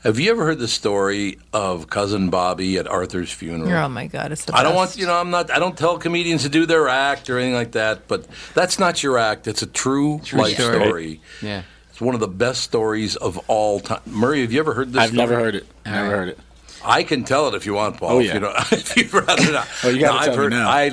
[0.05, 3.73] Have you ever heard the story of cousin Bobby at Arthur's funeral?
[3.73, 5.97] Oh my God, it's the I don't want you know I'm not I don't tell
[5.99, 9.47] comedians to do their act or anything like that, but that's not your act.
[9.47, 10.77] It's a true, True life story.
[10.85, 11.21] story.
[11.41, 11.63] Yeah.
[11.91, 14.01] It's one of the best stories of all time.
[14.05, 15.01] Murray, have you ever heard this?
[15.01, 15.19] I've story?
[15.27, 15.67] never heard it.
[15.87, 16.11] Never right.
[16.17, 16.39] heard it.
[16.85, 18.17] I can tell it if you want, Paul.
[18.17, 18.35] Oh, If yeah.
[18.35, 19.67] you, don't, if you'd rather not.
[19.85, 20.69] Oh, you gotta No, tell I've me heard, now.
[20.69, 20.91] I,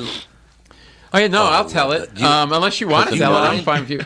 [1.14, 2.10] Oh yeah, no, Oh, I'll tell it.
[2.18, 4.00] you- um, unless you want to tell it, I'm fine with you.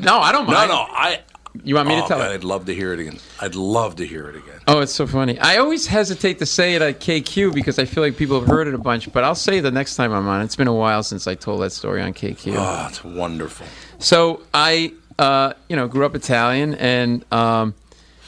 [0.00, 0.48] No, I don't mind.
[0.48, 0.70] no, mind.
[0.70, 1.20] no, I.
[1.64, 2.34] You want me to oh, tell God, it?
[2.34, 3.18] I'd love to hear it again.
[3.40, 4.60] I'd love to hear it again.
[4.68, 5.38] Oh, it's so funny.
[5.38, 8.68] I always hesitate to say it at KQ because I feel like people have heard
[8.68, 10.42] it a bunch, but I'll say it the next time I'm on.
[10.42, 12.54] It's been a while since I told that story on KQ.
[12.54, 13.66] Oh, it's wonderful.
[13.98, 17.74] So I, uh, you know, grew up Italian, and um,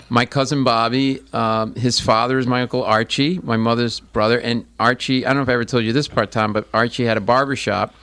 [0.09, 5.27] my cousin Bobby, um, his father is my uncle Archie, my mother's brother, and Archie.
[5.27, 7.20] I don't know if I ever told you this part, Tom, but Archie had a
[7.20, 7.94] barber shop,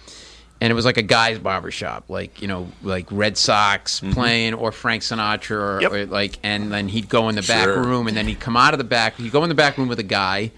[0.64, 4.54] and it was like a guy's barber shop, like you know, like Red Sox playing
[4.54, 5.92] or Frank Sinatra, or, Yep.
[5.92, 7.84] or like, and then he'd go in the back Sure.
[7.84, 9.18] room, and then he'd come out of the back.
[9.18, 10.52] He'd go in the back room with a guy.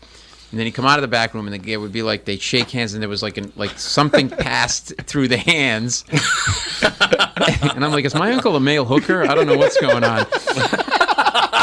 [0.51, 2.23] And then he'd come out of the back room, and the- it would be like
[2.25, 6.05] they'd shake hands, and there was like an, like something passed through the hands,
[6.81, 9.23] and I'm like, is my uncle a male hooker?
[9.29, 10.25] I don't know what's going on.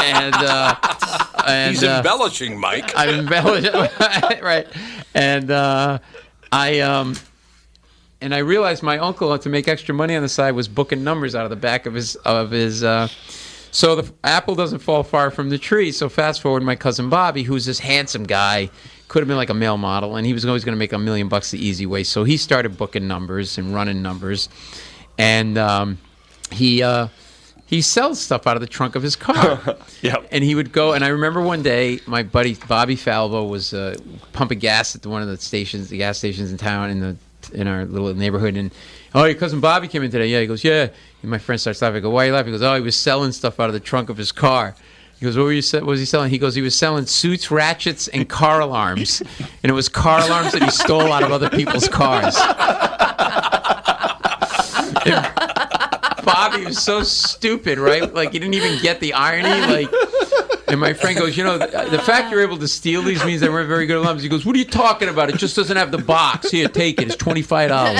[0.03, 0.75] And uh,
[1.47, 2.91] and He's uh, embellishing, Mike.
[2.95, 3.73] I'm embellished,
[4.43, 4.67] right?
[5.15, 5.99] And uh,
[6.51, 7.15] I um,
[8.23, 11.35] and I realized my uncle to make extra money on the side was booking numbers
[11.35, 12.83] out of the back of his of his.
[12.83, 13.09] Uh,
[13.71, 15.91] so the apple doesn't fall far from the tree.
[15.91, 18.69] So fast forward, my cousin Bobby, who's this handsome guy,
[19.07, 20.99] could have been like a male model, and he was always going to make a
[20.99, 22.03] million bucks the easy way.
[22.03, 24.47] So he started booking numbers and running numbers,
[25.17, 25.97] and um,
[26.51, 27.07] he uh,
[27.65, 29.77] he sells stuff out of the trunk of his car.
[30.01, 30.27] Yep.
[30.31, 33.95] And he would go, and I remember one day my buddy Bobby Falvo was uh,
[34.33, 37.15] pumping gas at one of the stations, the gas stations in town in the
[37.53, 38.71] in our little neighborhood, and
[39.15, 40.27] oh, your cousin Bobby came in today.
[40.27, 40.89] Yeah, he goes, yeah.
[41.21, 41.97] And my friend starts laughing.
[41.97, 42.53] I go, why are you laughing?
[42.53, 44.75] He goes, oh, he was selling stuff out of the trunk of his car.
[45.19, 45.61] He goes, what were you?
[45.73, 46.29] What was he selling?
[46.31, 50.51] He goes, he was selling suits, ratchets, and car alarms, and it was car alarms
[50.51, 52.37] that he stole out of other people's cars.
[55.05, 58.13] And Bobby was so stupid, right?
[58.13, 59.49] Like he didn't even get the irony.
[59.49, 59.89] Like,
[60.73, 63.41] and my friend goes, you know, the, the fact you're able to steal these means
[63.41, 64.23] they weren't very good alarms.
[64.23, 65.29] He goes, what are you talking about?
[65.29, 66.49] It just doesn't have the box.
[66.51, 67.07] Here, take it.
[67.07, 67.99] It's twenty five dollars.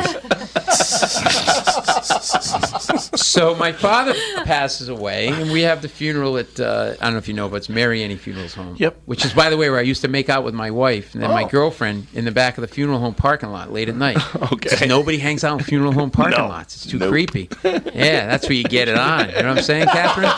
[3.16, 4.14] so my father
[4.46, 7.48] passes away, and we have the funeral at uh, I don't know if you know,
[7.50, 8.76] but it's Mary Annie Funerals Home.
[8.78, 8.98] Yep.
[9.06, 11.22] Which is, by the way, where I used to make out with my wife and
[11.24, 11.48] then my Oh.
[11.48, 14.18] girlfriend in the back of the funeral home parking lot late at night.
[14.54, 14.88] Okay.
[14.88, 16.48] Nobody hangs out in funeral home parking No.
[16.48, 16.76] lots.
[16.76, 17.10] It's too Nope.
[17.10, 17.50] creepy.
[17.64, 19.30] Yeah, that's where you get it on.
[19.30, 20.30] You know what I'm saying, Catherine?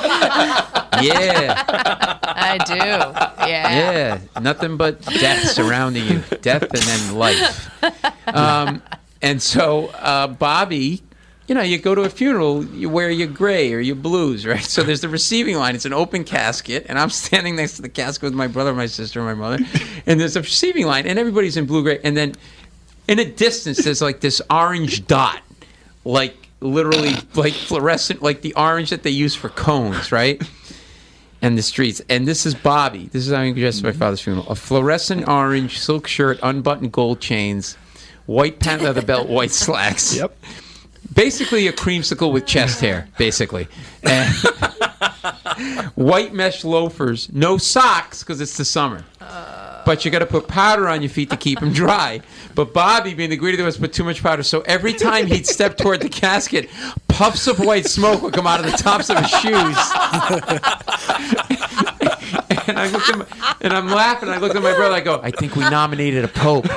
[1.02, 2.18] Yeah.
[2.28, 2.76] I do.
[2.76, 3.40] Yeah.
[3.48, 7.70] Yeah, nothing but death surrounding you, death and then life.
[8.28, 8.82] Um,
[9.22, 11.04] and so uh, Bobby,
[11.48, 14.64] you know, you go to a funeral, you wear your gray or your blues, right?
[14.64, 15.76] So there's the receiving line.
[15.76, 18.88] It's an open casket, and I'm standing next to the casket with my brother, my
[18.88, 19.64] sister, my mother,
[20.06, 22.34] and there's a receiving line, and everybody's in blue gray, and then
[23.08, 25.42] in a distance there's like this orange dot,
[26.04, 30.42] like literally like fluorescent, like the orange that they use for cones, right?
[31.46, 32.02] And the streets.
[32.10, 33.08] And this is Bobby.
[33.12, 34.00] This is how he dressed at my mm-hmm.
[34.00, 34.48] father's funeral.
[34.50, 37.76] A fluorescent orange silk shirt, unbuttoned gold chains,
[38.26, 40.16] white pant leather belt, white slacks.
[40.16, 40.36] Yep.
[41.14, 43.68] Basically a creamsicle with chest hair, basically.
[44.02, 44.34] And
[45.94, 49.06] white mesh loafers, no socks because it's the summer.
[49.22, 49.65] Uh.
[49.86, 52.22] But you got to put powder on your feet to keep them dry.
[52.54, 54.44] But Bobby, being the greedy, was put too much powder.
[54.44, 56.70] So every time he'd step toward the casket,
[57.08, 59.44] puffs of white smoke would come out of the tops of his shoes.
[62.68, 63.26] and I looked at my,
[63.62, 64.30] and I'm laughing.
[64.30, 64.96] I looked at my brother.
[64.96, 66.66] I go, I think we nominated a pope.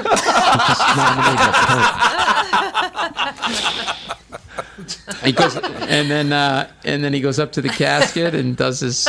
[0.49, 1.85] We just nominated a pope.
[5.25, 8.81] He goes, and then uh, and then he goes up to the casket and does
[8.81, 9.09] his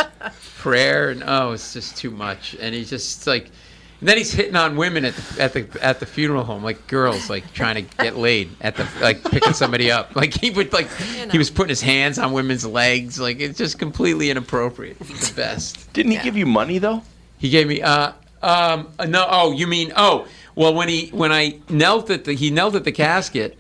[0.57, 2.55] prayer, and oh, it's just too much.
[2.59, 3.51] And he's just like,
[3.99, 6.87] and then he's hitting on women at the at the at the funeral home, like
[6.87, 10.15] girls, like trying to get laid at the like picking somebody up.
[10.19, 10.89] Like he would like
[11.31, 13.19] he was putting his hands on women's legs.
[13.19, 14.99] Like it's just completely inappropriate.
[14.99, 15.91] The best.
[15.93, 17.03] Didn't he give you money though?
[17.37, 21.31] He gave me uh um uh, no oh you mean oh well when he when
[21.31, 23.57] I knelt at the he knelt at the casket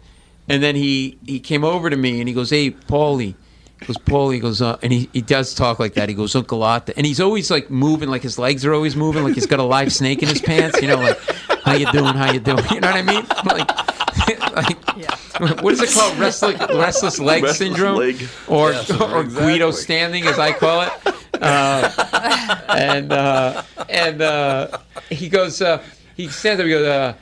[0.47, 3.35] and then he he came over to me and he goes hey Paulie
[3.79, 6.09] he goes Paulie he goes uh, and he, he does talk like that.
[6.09, 9.23] He goes Uncle Otta and he's always like moving like his legs are always moving
[9.23, 11.19] like he's got a live snake in his pants you know like
[11.63, 12.13] how you doing?
[12.15, 12.63] How you doing?
[12.71, 13.25] You know what I mean?
[13.45, 13.69] Like
[15.39, 16.17] like what is it called?
[16.17, 17.97] Restless restless leg Restless syndrome?
[17.97, 18.27] leg.
[18.47, 20.91] or Yes, or Guido standing as I call it.
[21.41, 24.77] Uh, and uh, and uh,
[25.09, 25.81] he goes, uh,
[26.15, 27.13] he stands up, he goes, uh,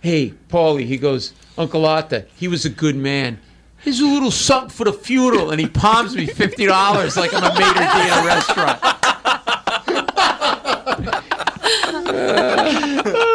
[0.00, 3.38] "Hey, Paulie," he goes, "Uncle Otta, he was a good man.
[3.84, 7.44] Here's a little something for the funeral," and he palms me fifty dollars like I'm
[7.44, 8.80] a maitre d' in a restaurant.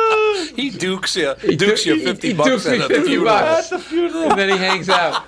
[0.72, 3.02] he dukes you, He dukes du- you he- fifty he bucks dukes me at the
[3.02, 4.30] funeral.
[4.32, 5.24] And then he hangs out.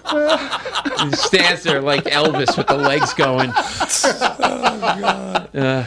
[1.01, 3.49] He stands there like Elvis with the legs going.
[5.53, 5.83] Uh,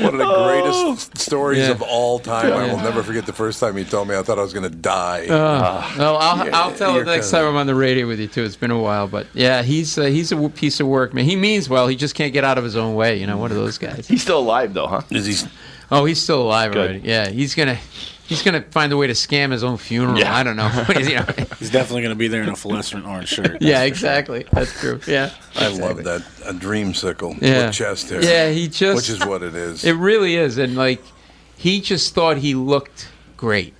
[0.00, 1.70] One of the greatest stories Yeah.
[1.70, 2.52] of all time.
[2.52, 4.68] I will never forget the first time he told me I thought I was going
[4.68, 5.26] to die.
[5.26, 8.06] Uh, well, I'll, Yeah, I'll tell you're it next kinda- time I'm on the radio
[8.06, 8.44] with you too.
[8.44, 11.24] It's been a while, but yeah, he's uh, he's a piece of work, man.
[11.24, 11.86] He means well.
[11.88, 13.18] He just can't get out of his own way.
[13.20, 14.06] You know, one of those guys.
[14.08, 15.02] He's still alive though, huh?
[15.10, 15.48] Is he?
[15.90, 16.90] Oh, he's still alive Good.
[16.90, 17.00] already.
[17.08, 17.78] Yeah, he's gonna
[18.26, 20.18] he's gonna find a way to scam his own funeral.
[20.18, 20.34] Yeah.
[20.34, 20.66] I don't know.
[20.96, 21.26] You know.
[21.58, 23.58] He's definitely going to be there in a fluorescent orange shirt.
[23.60, 24.44] yeah, exactly.
[24.50, 25.00] That's true.
[25.06, 27.66] Yeah, I love that a dream dreamsicle Yeah.
[27.66, 28.22] with chest hair.
[28.24, 29.84] Yeah, he just which is what it is.
[29.84, 31.02] It really is, and like
[31.56, 33.74] he just thought he looked great.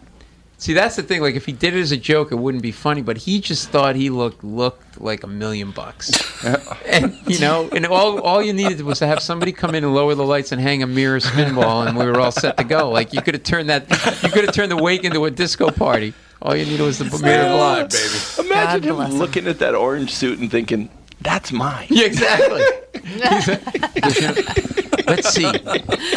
[0.59, 1.21] See, that's the thing.
[1.21, 3.03] Like, if he did it as a joke, it wouldn't be funny.
[3.03, 6.11] But he just thought he looked looked like a million bucks,
[6.87, 9.95] and you know, and all all you needed was to have somebody come in and
[9.95, 12.64] lower the lights and hang a mirror spin ball, and we were all set to
[12.64, 12.90] go.
[12.90, 13.90] Like, you could have turned that,
[14.23, 16.14] you could have turned the wake into a disco party.
[16.40, 18.37] All you needed was the mirror alive, lights.
[18.37, 18.49] baby.
[18.49, 19.21] Imagine God bless him him.
[19.21, 20.88] looking at that orange suit and thinking,
[21.21, 22.62] "That's mine." Yeah, exactly.
[25.07, 25.51] Let's see.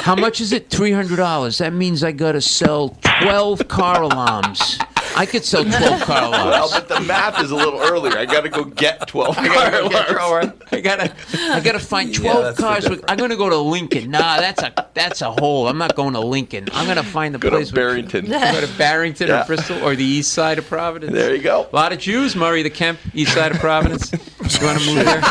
[0.01, 0.69] How much is it?
[0.69, 1.57] Three hundred dollars.
[1.59, 4.79] That means I gotta sell twelve car alarms.
[5.15, 6.71] I could sell twelve car Well, alarms.
[6.73, 8.17] but the math is a little earlier.
[8.17, 10.09] I got to go get twelve I gotta, car go alarms.
[10.11, 10.53] Trower.
[10.71, 12.89] I gotta, I gotta find twelve that's the cars.
[12.89, 14.11] With, I'm gonna go to Lincoln.
[14.11, 15.67] Nah, that's a, that's a hole.
[15.67, 16.67] I'm not going to Lincoln.
[16.73, 17.69] I'm gonna find the Go place.
[17.69, 18.25] to with- Barrington.
[18.27, 19.41] Go to Barrington Yeah.
[19.43, 21.13] or Bristol or the east side of Providence.
[21.13, 21.67] There you go.
[21.71, 24.11] A lot of Jews, Murray the Kemp, east side of Providence.
[24.49, 25.21] You want to move there?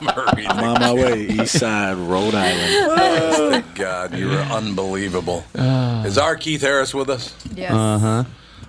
[0.00, 2.74] Murray, I'm on my way, East Side, Rhode Island.
[2.90, 5.44] Oh, thank God, you were unbelievable.
[5.54, 7.36] is our Keith Harris with us?
[7.54, 7.70] Yes.
[7.72, 8.24] Uh-huh.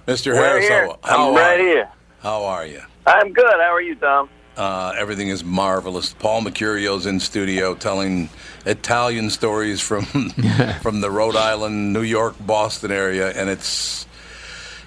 [0.07, 0.33] Mr.
[0.33, 0.85] We're Harris, here.
[0.87, 1.65] how, how I'm are right you?
[1.67, 1.89] here.
[2.21, 2.81] How are you?
[3.07, 3.45] I'm good.
[3.51, 4.29] How are you, Tom?
[4.55, 6.13] Uh, everything is marvelous.
[6.13, 8.29] Paul Mecurio's in studio telling
[8.65, 10.03] Italian stories from
[10.81, 14.05] from the Rhode Island, New York, Boston area, and it's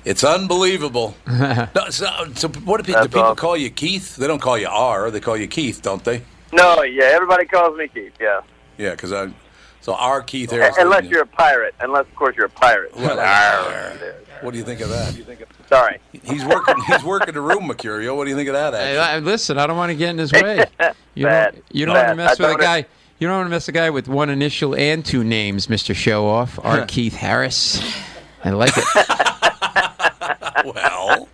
[0.05, 1.17] it's unbelievable.
[1.27, 3.37] no, so, so what do, pe- do people awesome.
[3.37, 4.15] call you Keith?
[4.15, 5.11] They don't call you R.
[5.11, 6.23] They call you Keith, don't they?
[6.53, 8.13] No, yeah, everybody calls me Keith.
[8.21, 8.43] Yeah,
[8.79, 9.33] Yeah, because I.
[9.87, 10.21] So R.
[10.21, 10.75] Keith Harris.
[10.79, 11.73] unless you're a pirate.
[11.79, 12.93] Unless, of course, you're a pirate.
[12.97, 13.17] Well,
[14.41, 15.15] What do you think of that?
[15.69, 16.01] Sorry.
[16.25, 16.75] He's working.
[16.89, 18.17] He's working the room, Mecurio.
[18.17, 18.75] What do you think of that?
[18.75, 20.65] Hey, I- listen, I don't want to get in his way.
[21.15, 21.53] You Bad.
[21.55, 21.65] don't.
[21.71, 22.07] You don't Bad.
[22.09, 22.87] want to mess I with a don't- guy.
[23.21, 25.95] You don't want to mess with a guy with one initial and two names, Mister
[25.95, 26.59] Show Off.
[26.65, 26.85] R.
[26.87, 27.81] Keith Harris.
[28.43, 28.85] I like it.
[30.75, 31.29] well,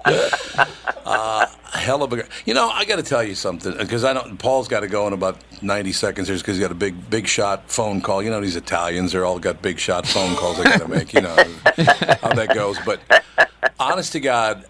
[1.82, 2.24] hell of a.
[2.46, 4.38] You know, I got to tell you something uh, because I don't.
[4.38, 7.26] Paul's got to go in about ninety seconds here because he's got a big, big
[7.26, 8.22] shot phone call.
[8.22, 11.12] You know, these Italians, they're all got big shot phone calls they got to make.
[11.12, 11.36] You know
[12.22, 12.78] how that goes.
[12.86, 13.00] But
[13.78, 14.64] honest to God,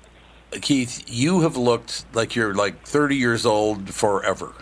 [0.61, 4.55] Keith, you have looked like you're like thirty years old forever.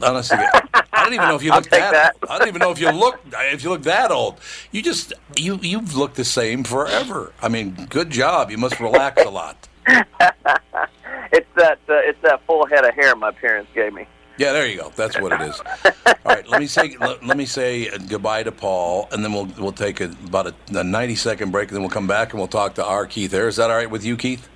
[0.00, 1.92] Honestly, I don't even know if you look that.
[1.92, 2.30] that.
[2.30, 4.40] I don't even know if you look if you look that old.
[4.72, 7.32] You just you you've looked the same forever.
[7.42, 8.50] I mean, good job.
[8.50, 9.68] You must relax a lot.
[11.32, 11.78] It's that.
[11.88, 14.06] Uh, it's that full head of hair my parents gave me.
[14.38, 14.92] Yeah, there you go.
[14.94, 15.60] That's what it is.
[15.60, 19.48] All right, let me say let, let me say goodbye to Paul, and then we'll
[19.58, 22.38] we'll take a, about a, a ninety second break, and then we'll come back and
[22.38, 23.32] we'll talk to our Keith.
[23.32, 24.48] There is that all right with you, Keith?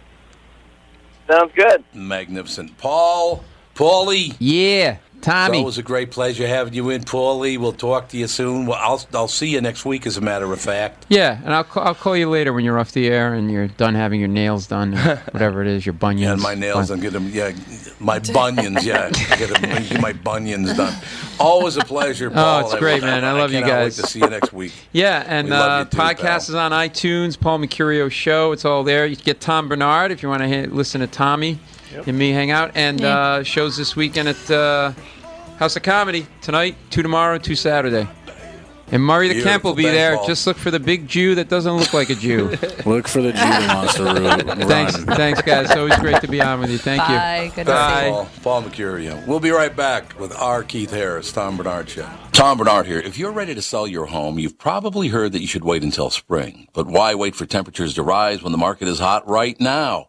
[1.29, 1.85] Sounds good.
[1.95, 3.45] Magnificent, Paul,
[3.75, 4.37] Paulie.
[4.39, 4.99] Yeah.
[5.23, 5.59] Tommy.
[5.59, 7.57] It's always a great pleasure having you in, Paulie.
[7.57, 8.67] We'll talk to you soon.
[8.67, 11.07] Well, I'll I'll see you next week, as a matter of fact.
[11.09, 13.69] Yeah, and I'll call, I'll call you later when you're off the air and you're
[13.69, 14.93] done having your nails done,
[15.31, 16.33] whatever it is, your bunions.
[16.33, 17.53] And my nails, I'm getting yeah,
[18.01, 20.95] my bunions, yeah, get, them, get my bunions done.
[21.39, 22.65] Always a pleasure, Paul.
[22.65, 23.25] Oh, it's great, man.
[23.25, 23.97] I love you wait guys.
[23.97, 24.73] to see you next week.
[24.93, 27.39] Yeah, and uh, too, podcast is on iTunes.
[27.39, 28.53] Paul Mecurio Show.
[28.53, 29.07] It's all there.
[29.07, 31.59] You can get Tom Barnard if you want to listen to Tommy
[32.07, 32.73] and me hang out.
[32.75, 33.19] And Yeah.
[33.19, 34.93] uh, shows this weekend at uh,
[35.59, 38.09] House of Comedy tonight, two tomorrow, two Saturday.
[38.91, 39.99] And Murray the Kemp will be Beautiful.
[39.99, 40.15] there.
[40.17, 42.49] Thanks, Just look for the big Jew that doesn't look like a Jew.
[42.85, 45.71] Look for the Jew that wants to ru- thanks, thanks, guys.
[45.71, 46.77] It's always great to be on with you.
[46.77, 47.45] Thank Bye.
[47.45, 47.51] you.
[47.53, 48.07] Good to Bye.
[48.09, 48.13] you.
[48.13, 49.27] Paul, Paul Mecurio.
[49.27, 52.07] We'll be right back with our Keith Harris, Tom Barnard Show.
[52.33, 52.99] Tom Barnard here.
[52.99, 56.11] If you're ready to sell your home, you've probably heard that you should wait until
[56.11, 56.69] spring.
[56.75, 60.09] But why wait for temperatures to rise when the market is hot right now?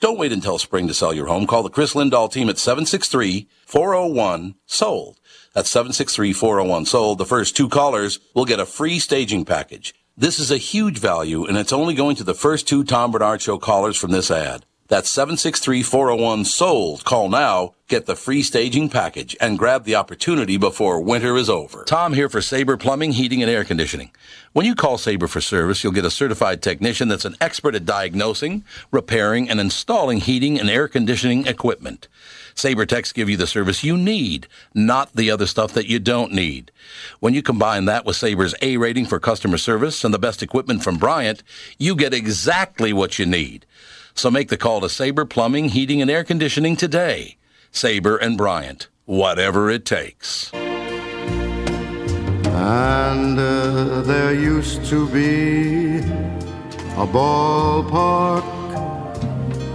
[0.00, 1.44] Don't wait until spring to sell your home.
[1.44, 5.16] Call the Chris Lindahl team at 763-401-SOLD.
[5.54, 7.18] That's 763-401-SOLD.
[7.18, 9.92] The first two callers will get a free staging package.
[10.16, 13.42] This is a huge value, and it's only going to the first two Tom Barnard
[13.42, 14.64] Show callers from this ad.
[14.88, 17.04] That's 763-401-SOLD.
[17.04, 21.84] Call now, get the free staging package, and grab the opportunity before winter is over.
[21.84, 24.10] Tom here for Sabre Plumbing, Heating, and Air Conditioning.
[24.54, 27.84] When you call Sabre for service, you'll get a certified technician that's an expert at
[27.84, 32.08] diagnosing, repairing, and installing heating and air conditioning equipment.
[32.54, 36.32] Sabre Techs give you the service you need, not the other stuff that you don't
[36.32, 36.72] need.
[37.20, 40.82] When you combine that with Sabre's A rating for customer service and the best equipment
[40.82, 41.42] from Bryant,
[41.78, 43.66] you get exactly what you need.
[44.18, 47.36] So make the call to Sabre Plumbing, Heating, and Air Conditioning today.
[47.70, 50.52] Sabre and Bryant, whatever it takes.
[50.52, 51.78] And
[53.38, 58.42] uh, there used to be a ballpark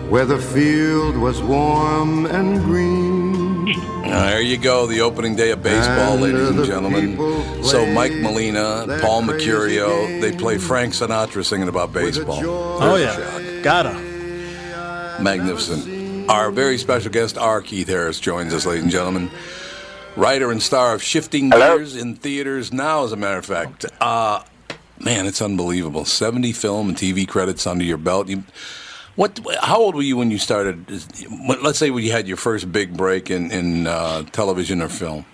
[0.10, 3.64] where the field was warm and green.
[4.02, 7.64] Now, there you go, the opening day of baseball, And, ladies uh, and gentlemen.
[7.64, 12.42] So Mike Molina, Paul crazy Mecurio, they play Frank Sinatra singing about baseball.
[12.46, 14.03] Oh There's a yeah, gotta.
[15.22, 16.30] Magnificent.
[16.30, 17.62] Our very special guest, R.
[17.62, 19.30] Keith Harris, joins us, ladies and gentlemen.
[20.16, 23.86] Writer and star of Shifting Gears in theaters now, as a matter of fact.
[24.00, 24.44] Uh,
[25.00, 26.06] man, it's unbelievable.
[26.06, 28.30] 70 film and TV credits under your belt.
[28.30, 28.44] You,
[29.16, 29.40] what?
[29.62, 30.86] How old were you when you started?
[31.62, 35.26] Let's say when you had your first big break in, in uh, television or film.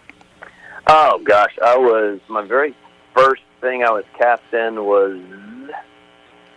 [0.88, 2.76] Oh gosh, I was my very
[3.16, 5.20] first thing I was cast in was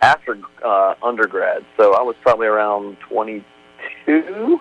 [0.02, 4.60] after uh, undergrad, so I was probably around 22.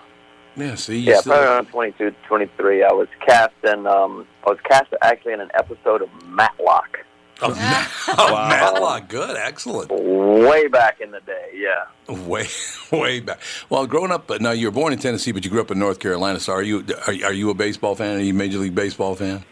[0.56, 2.84] Yeah, see, you Yeah, still- probably around 22, 23.
[2.84, 3.86] I was cast in.
[3.86, 6.98] Um, I was cast actually in an episode of Matlock.
[7.44, 7.52] Oh,
[8.48, 9.90] Matlock, good, excellent.
[9.90, 12.14] Way back in the day, yeah.
[12.14, 12.46] Way,
[12.92, 13.40] way back.
[13.68, 15.98] Well, growing up, now you were born in Tennessee, but you grew up in North
[15.98, 16.38] Carolina.
[16.38, 18.18] So, are you are, are you a baseball fan?
[18.18, 19.42] Are you a Major League Baseball fan?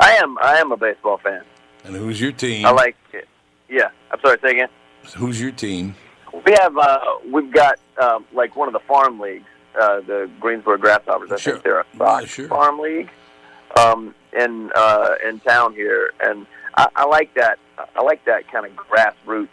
[0.00, 0.36] I am.
[0.38, 1.42] I am a baseball fan.
[1.84, 2.66] And who's your team?
[2.66, 3.26] I like it.
[3.70, 3.88] Yeah.
[4.10, 4.38] I'm sorry.
[4.42, 4.68] Say again.
[5.16, 5.94] Who's your team?
[6.46, 6.76] We have.
[6.76, 9.46] Uh, we've got um, like one of the farm leagues,
[9.80, 11.32] uh, the Greensboro Grasshoppers.
[11.32, 13.10] I think they're a Fox farm league
[13.76, 16.46] um, in uh, in town here, and
[16.76, 17.58] I, I like that.
[17.96, 19.48] I like that kind of grassroots,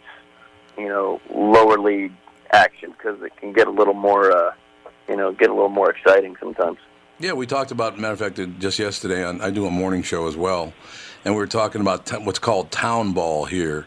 [0.76, 2.12] you know, lower league
[2.52, 4.52] action because it can get a little more, uh,
[5.08, 6.78] you know, get a little more exciting sometimes.
[7.18, 7.98] Yeah, we talked about.
[7.98, 10.72] Matter of fact, uh, just yesterday, on, I do a morning show as well,
[11.24, 13.86] and we were talking about t- what's called town ball here.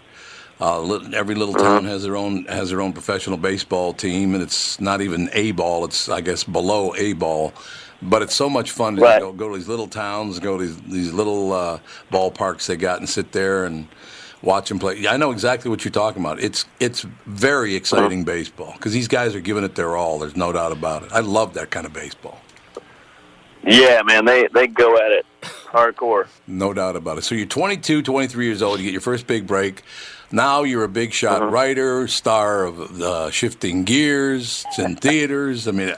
[0.62, 4.80] Uh, every little town has their own has their own professional baseball team, and it's
[4.80, 5.84] not even a ball.
[5.86, 7.52] It's I guess below a ball,
[8.02, 9.20] but it's so much fun to Right.
[9.20, 11.80] go, go to these little towns, go to these, these little uh,
[12.12, 13.88] ballparks they got, and sit there and
[14.44, 14.98] watch them play.
[15.00, 16.40] Yeah, I know exactly what you're talking about.
[16.40, 20.20] It's it's very exciting baseball because these guys are giving it their all.
[20.20, 21.12] There's no doubt about it.
[21.12, 22.40] I love that kind of baseball.
[23.64, 26.28] Yeah, man, they they go at it hardcore.
[26.46, 27.24] No doubt about it.
[27.24, 28.80] So you're 22, 23 years old.
[28.80, 29.82] You get your first big break.
[30.32, 31.52] Now you're a big shot Uh-huh.
[31.52, 34.66] writer, star of uh, Shifting Gears.
[34.70, 35.68] It's in theaters.
[35.68, 35.94] I mean,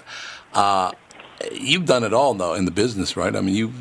[0.53, 0.91] uh,
[1.51, 3.35] you've done it all though in the business, right?
[3.35, 3.73] I mean, you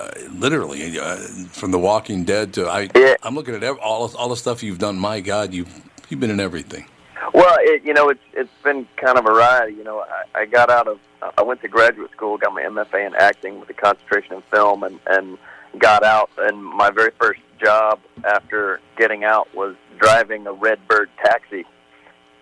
[0.00, 1.16] uh, literally uh,
[1.48, 2.88] from The Walking Dead to I.
[3.22, 4.96] I'm looking at ev- all all the stuff you've done.
[4.98, 5.72] My God, you've
[6.08, 6.86] you've been in everything.
[7.32, 9.74] Well, it, you know, it's it's been kind of a ride.
[9.76, 10.00] You know,
[10.34, 10.98] I, I got out of
[11.38, 14.82] I went to graduate school, got my MFA in acting with a concentration in film,
[14.82, 15.38] and and
[15.78, 21.64] got out, and my very first job after getting out was driving a Redbird taxi.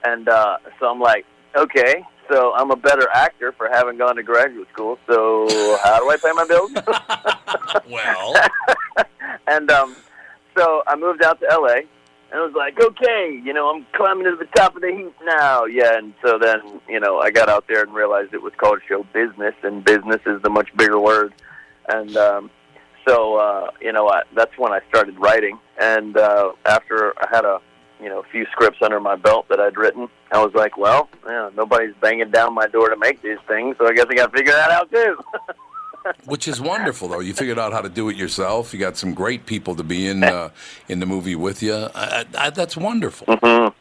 [0.04, 1.24] And uh, so I'm like,
[1.56, 4.98] okay, so I'm a better actor for having gone to graduate school.
[5.06, 5.46] So
[5.82, 6.72] how do I pay my bills?
[7.90, 8.34] well,
[9.46, 9.96] and um,
[10.56, 11.82] so I moved out to LA,
[12.32, 15.14] and I was like, okay, you know, I'm climbing to the top of the heap
[15.24, 15.64] now.
[15.64, 18.80] Yeah, and so then, you know, I got out there and realized it was called
[18.88, 21.34] show business, and business is the much bigger word.
[21.88, 22.50] And um,
[23.06, 25.58] so, uh, you know, I, that's when I started writing.
[25.80, 27.60] And uh, after I had a,
[28.00, 31.08] you know, a few scripts under my belt that I'd written, I was like, well,
[31.26, 34.32] yeah, nobody's banging down my door to make these things, so I guess I got
[34.32, 35.18] to figure that out too.
[36.24, 37.20] which is wonderful though.
[37.20, 38.72] You figured out how to do it yourself.
[38.72, 40.50] You got some great people to be in uh,
[40.88, 41.74] in the movie with you.
[41.94, 43.26] I, I, that's wonderful.
[43.28, 43.72] Mm-hmm.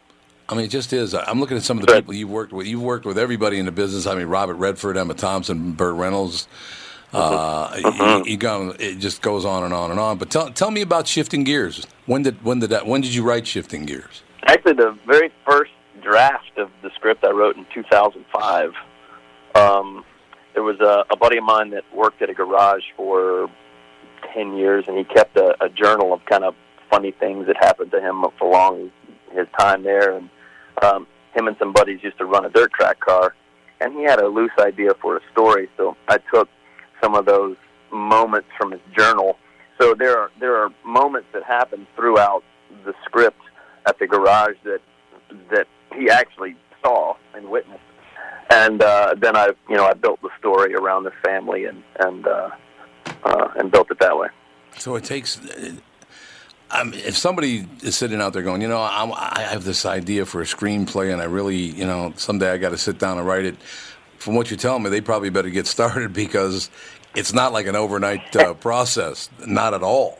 [0.49, 1.13] I mean, it just is.
[1.13, 2.67] I'm looking at some of the people you've worked with.
[2.67, 4.05] You've worked with everybody in the business.
[4.05, 6.47] I mean, Robert Redford, Emma Thompson, Burt Reynolds.
[7.13, 8.25] Uh, Mm-hmm.
[8.25, 10.17] you, you got, it just goes on and on and on.
[10.17, 11.85] But tell tell me about shifting gears.
[12.05, 12.85] When did when did that?
[12.85, 14.23] When did you write shifting gears?
[14.47, 18.71] Actually, the very first draft of the script I wrote in 2005.
[19.55, 20.03] Um,
[20.53, 23.49] there was a, a buddy of mine that worked at a garage for
[24.33, 26.55] 10 years, and he kept a, a journal of kind of
[26.89, 28.91] funny things that happened to him along
[29.31, 30.17] his time there.
[30.17, 30.29] And
[30.81, 33.35] um, him and some buddies used to run a dirt track car,
[33.79, 35.69] and he had a loose idea for a story.
[35.77, 36.49] So I took
[37.01, 37.55] some of those
[37.91, 39.37] moments from his journal.
[39.79, 42.43] So there are there are moments that happen throughout
[42.85, 43.41] the script
[43.87, 44.81] at the garage that
[45.49, 47.81] that he actually saw and witnessed.
[48.49, 52.27] And uh, then I, you know, I built the story around this family and and
[52.27, 52.49] uh,
[53.23, 54.27] uh, and built it that way.
[54.77, 55.39] So it takes.
[56.69, 59.85] I mean, if somebody is sitting out there going, you know, I'm, I have this
[59.85, 63.17] idea for a screenplay, and I really, you know, someday I got to sit down
[63.17, 63.55] and write it.
[64.21, 66.69] From what you're telling me, they probably better get started because
[67.15, 69.29] it's not like an overnight uh, process.
[69.47, 70.19] Not at all.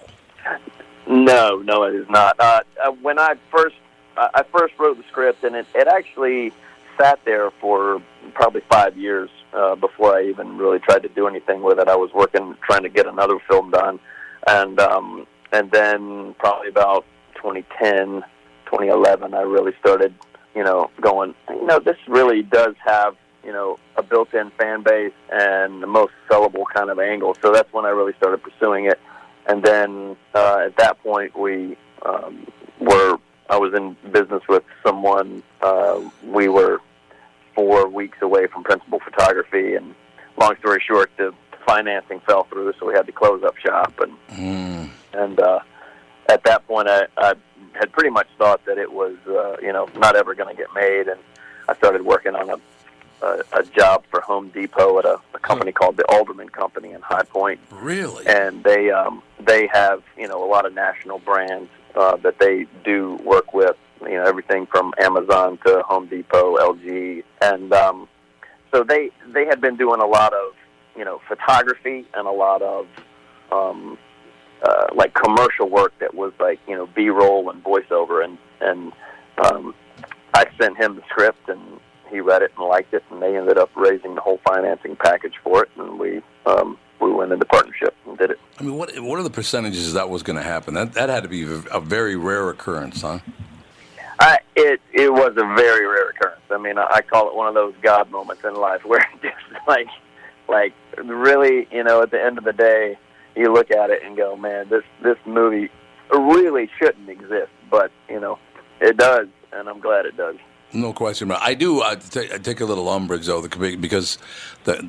[1.08, 2.40] No, no, it is not.
[2.40, 3.76] Uh, uh, when I first
[4.18, 6.52] I first wrote the script, and it, it actually
[7.00, 8.02] sat there for
[8.34, 11.88] probably five years uh, before I even really tried to do anything with it.
[11.88, 14.00] I was working trying to get another film done,
[14.48, 18.22] and um, and then probably about 2010,
[18.66, 20.14] 2011, I really started,
[20.56, 21.36] you know, going.
[21.50, 26.14] You know, this really does have you know a built-in fan base and the most
[26.30, 27.36] sellable kind of angle.
[27.42, 29.00] So that's when I really started pursuing it.
[29.48, 32.48] And then uh, at that point, we um,
[32.80, 33.18] were.
[33.50, 35.44] I was in business with someone.
[35.62, 36.80] Uh, we were
[37.54, 39.94] four weeks away from principal photography, and
[40.40, 41.34] long story short, the
[41.66, 43.94] financing fell through, so we had to close up shop.
[44.00, 44.14] And
[45.14, 45.60] and uh,
[46.30, 47.34] at that point, I, I
[47.74, 50.74] had pretty much thought that it was, uh, you know, not ever going to get
[50.74, 51.20] made, and
[51.68, 52.58] I started working on a
[53.22, 57.02] a, a job for Home Depot at a, a company called the Alderman Company in
[57.02, 57.60] High Point.
[57.72, 58.26] Really?
[58.28, 62.66] And they um, they have you know a lot of national brands uh, that they
[62.84, 63.76] do work with.
[64.02, 68.08] You know everything from Amazon to Home Depot, LG, and um,
[68.74, 70.54] so they they had been doing a lot of
[70.96, 72.88] you know photography and a lot of
[73.52, 73.98] um,
[74.64, 78.92] uh, like commercial work that was like you know B-roll and voiceover, and and
[79.38, 79.76] um,
[80.34, 81.80] I sent him the script and
[82.12, 85.34] he read it and liked it, and they ended up raising the whole financing package
[85.44, 88.40] for it, and we um, we went into partnership and did it.
[88.60, 90.74] I mean, what what are the percentages that was going to happen?
[90.74, 93.20] That that had to be a very rare occurrence, huh?
[94.20, 96.42] I, it it was a very rare occurrence.
[96.52, 99.36] I mean, I, I call it one of those God moments in life where just
[99.68, 99.88] like
[100.48, 102.98] like really, you know, at the end of the day,
[103.36, 105.70] you look at it and go, man, this this movie
[106.12, 108.38] really shouldn't exist, but you know,
[108.80, 110.36] it does, and I'm glad it does.
[110.74, 111.42] No question about.
[111.42, 111.50] It.
[111.50, 111.82] I do.
[111.82, 114.18] I take, take a little umbrage though, because
[114.64, 114.88] the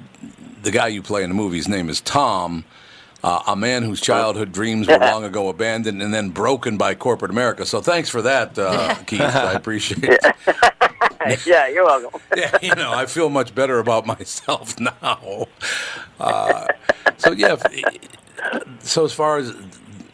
[0.63, 2.65] the guy you play in the movie's name is Tom,
[3.23, 7.31] uh, a man whose childhood dreams were long ago abandoned and then broken by corporate
[7.31, 7.67] America.
[7.67, 9.21] So thanks for that, uh, Keith.
[9.21, 10.21] I appreciate it.
[11.47, 12.21] yeah, you're welcome.
[12.37, 15.47] yeah, you know, I feel much better about myself now.
[16.19, 16.67] Uh,
[17.17, 17.57] so yeah,
[18.81, 19.55] so as far as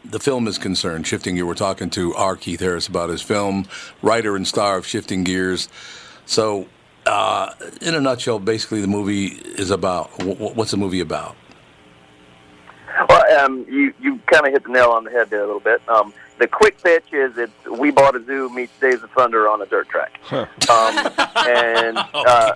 [0.09, 2.35] the film is concerned, Shifting Gear, we're talking to R.
[2.35, 3.65] Keith Harris about his film,
[4.01, 5.69] writer and star of Shifting Gears.
[6.25, 6.67] So,
[7.05, 11.35] uh, in a nutshell, basically, the movie is about wh- wh- what's the movie about?
[13.07, 15.61] Well, um, you you kind of hit the nail on the head there a little
[15.61, 15.81] bit.
[15.87, 19.61] Um, the quick pitch is it's We Bought a Zoo meets Days of Thunder on
[19.61, 20.19] a dirt track.
[20.31, 20.47] Um,
[21.47, 22.55] and uh,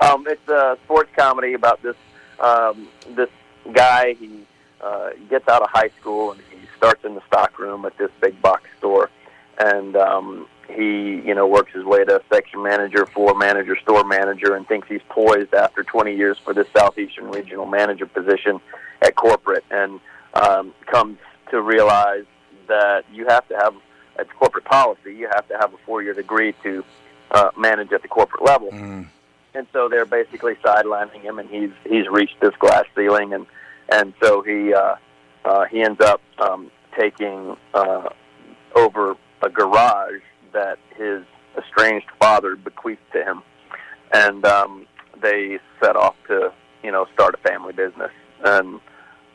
[0.00, 1.96] um, it's a sports comedy about this
[2.40, 3.30] um, this
[3.72, 4.14] guy.
[4.14, 4.46] He
[4.80, 8.10] uh, gets out of high school and he starts in the stock room at this
[8.20, 9.10] big box store,
[9.58, 14.54] and um, he you know works his way to section manager, floor manager, store manager,
[14.54, 18.60] and thinks he's poised after 20 years for this southeastern regional manager position.
[19.02, 20.00] at corporate and
[20.34, 21.18] um, comes
[21.50, 22.24] to realize
[22.66, 23.74] that you have to have
[24.18, 25.14] it's corporate policy.
[25.14, 26.84] You have to have a four-year degree to
[27.30, 28.68] uh, manage at the corporate level.
[29.54, 33.46] And so they're basically sidelining him, and he's he's reached this glass ceiling, and
[33.88, 34.96] and so he uh,
[35.44, 38.08] uh, he ends up um, taking uh,
[38.74, 40.22] over a garage
[40.52, 41.22] that his
[41.56, 43.42] estranged father bequeathed to him,
[44.12, 44.86] and um,
[45.20, 48.10] they set off to you know start a family business,
[48.44, 48.80] and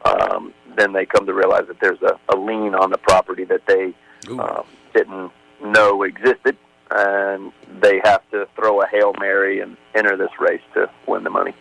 [0.06, 3.66] um, then they come to realize that there's a, a lien on the property that
[3.68, 3.94] they
[4.40, 5.32] um, didn't
[5.62, 6.58] know existed,
[6.92, 7.52] and
[7.82, 11.54] they have to throw a hail mary and enter this race to win the money.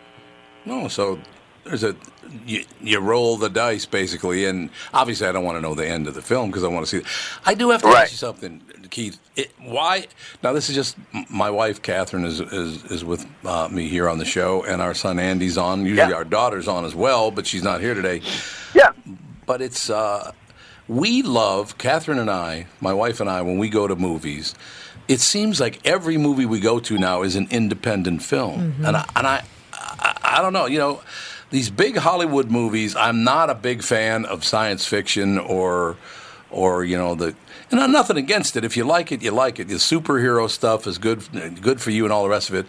[0.65, 1.19] No, so
[1.63, 1.95] there's a
[2.45, 6.07] you, you roll the dice basically, and obviously I don't want to know the end
[6.07, 6.97] of the film because I want to see.
[6.97, 7.05] It.
[7.45, 9.19] I do have to ask you something, Keith.
[9.35, 10.07] It, why
[10.43, 10.53] now?
[10.53, 10.95] This is just
[11.29, 14.93] my wife Catherine is is, is with uh, me here on the show, and our
[14.93, 15.85] son Andy's on.
[15.85, 16.15] Usually Yeah.
[16.15, 18.21] our daughter's on as well, but she's not here today.
[18.75, 18.91] Yeah,
[19.45, 20.31] but it's uh,
[20.87, 24.53] we love Catherine and I, my wife and I, when we go to movies.
[25.09, 28.87] It seems like every movie we go to now is an independent film, Mhm.
[28.87, 31.01] and I, and I, I, I don't know, you know,
[31.53, 32.95] these big Hollywood movies.
[32.95, 35.97] I'm not a big fan of science fiction or,
[36.49, 37.35] or you know the,
[37.69, 38.65] and I'm nothing against it.
[38.65, 39.67] If you like it, you like it.
[39.67, 41.21] The superhero stuff is good,
[41.61, 42.65] good for you, and all the rest of it.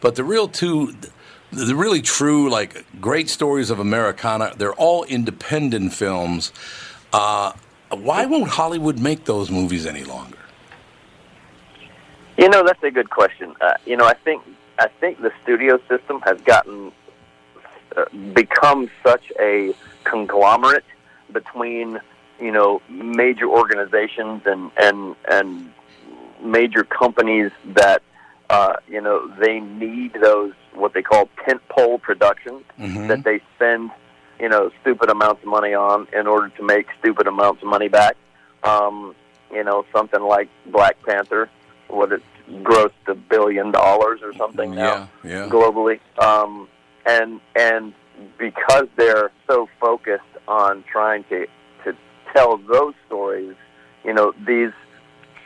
[0.00, 0.94] But the real two,
[1.50, 6.54] the really true, like great stories of Americana, they're all independent films.
[7.12, 7.52] Uh,
[7.90, 10.38] why won't Hollywood make those movies any longer?
[12.38, 13.54] You know, that's a good question.
[13.60, 14.42] Uh, you know, I think
[14.78, 16.92] I think the studio system has gotten
[18.34, 19.74] become such a
[20.04, 20.84] conglomerate
[21.32, 21.98] between
[22.40, 25.72] you know major organizations and and and
[26.42, 28.02] major companies that
[28.50, 33.06] uh, you know they need those what they call tentpole productions Mm-hmm.
[33.08, 33.90] that they spend
[34.40, 37.88] you know stupid amounts of money on in order to make stupid amounts of money
[37.88, 38.16] back.
[38.64, 39.14] Um,
[39.52, 41.50] you know, something like Black Panther,
[41.88, 42.22] what it
[42.62, 45.48] grossed a billion dollars or something now Yeah, yeah.
[45.48, 46.00] globally.
[46.18, 46.68] Um,
[47.06, 47.92] and and
[48.38, 51.46] because they're so focused on trying to
[51.84, 51.96] to
[52.34, 53.54] tell those stories,
[54.04, 54.72] you know, these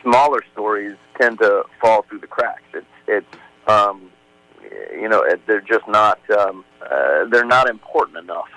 [0.03, 2.63] smaller stories tend to fall through the cracks.
[2.73, 3.27] It's it's
[3.67, 4.11] um,
[4.91, 8.49] you know they're just not um, uh, they're not important enough.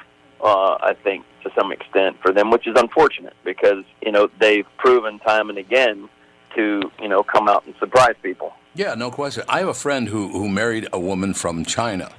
[0.42, 4.66] Uh, I think to some extent for them, which is unfortunate because you know they've
[4.78, 6.08] proven time and again
[6.56, 8.52] to you know come out and surprise people.
[8.74, 9.44] Yeah, no question.
[9.48, 12.12] I have a friend who, who married a woman from China.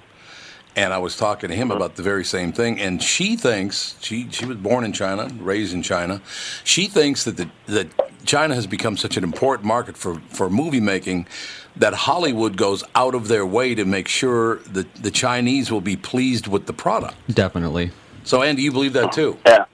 [0.75, 1.77] And I was talking to him uh-huh.
[1.77, 2.79] about the very same thing.
[2.79, 6.21] And she thinks, she, she was born in China, raised in China.
[6.63, 7.87] She thinks that, the, that
[8.25, 11.27] China has become such an important market for, for movie making
[11.75, 15.95] that Hollywood goes out of their way to make sure that the Chinese will be
[15.95, 17.15] pleased with the product.
[17.33, 17.91] Definitely.
[18.23, 19.37] So, Andy, you believe that too?
[19.45, 19.65] Yeah,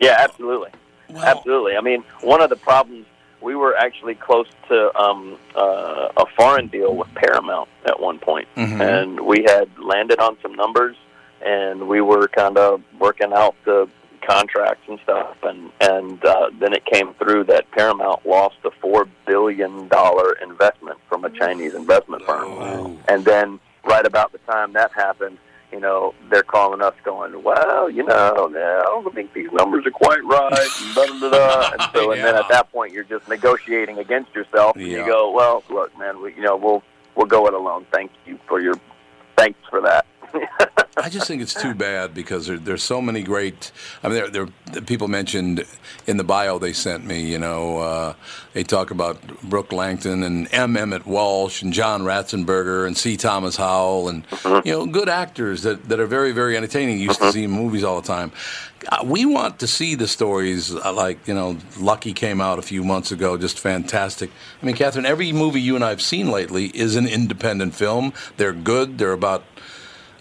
[0.00, 0.70] yeah, absolutely,
[1.16, 1.76] absolutely.
[1.76, 3.06] I mean, one of the problems
[3.40, 8.48] we were actually close to um, uh, a foreign deal with Paramount at one point,
[8.56, 8.80] Mhm.
[8.80, 10.96] and we had landed on some numbers,
[11.40, 13.88] and we were kind of working out the
[14.22, 19.06] contracts and stuff, and and uh, then it came through that Paramount lost a four
[19.26, 24.92] billion dollar investment from a Chinese investment firm, and then right about the time that
[24.92, 25.38] happened,
[25.72, 29.86] you know, they're calling us going, well, you know, no, I don't think these numbers
[29.86, 31.70] are quite right, and da da da.
[31.72, 34.98] And so, and then at that point, you're just negotiating against yourself, and Yeah.
[34.98, 36.82] you go, well, look, man, we, you know, we'll
[37.14, 37.86] we'll go it alone.
[37.92, 38.74] Thank you for your
[39.36, 40.06] thanks for that.
[40.96, 43.70] I just think it's too bad because there, there's so many great.
[44.02, 45.64] I mean, there, there the people mentioned
[46.06, 47.20] in the bio they sent me.
[47.22, 48.14] You know, uh,
[48.54, 50.76] they talk about Brooke Langton and M.
[50.76, 53.16] Emmett Walsh and John Ratzenberger and C.
[53.16, 54.24] Thomas Howell and
[54.64, 56.98] you know good actors that, that are very very entertaining.
[56.98, 58.32] You used to see in movies all the time.
[58.88, 62.62] Uh, we want to see the stories uh, like you know Lucky came out a
[62.62, 64.30] few months ago, just fantastic.
[64.60, 68.12] I mean, Catherine, every movie you and I have seen lately is an independent film.
[68.38, 68.98] They're good.
[68.98, 69.44] They're about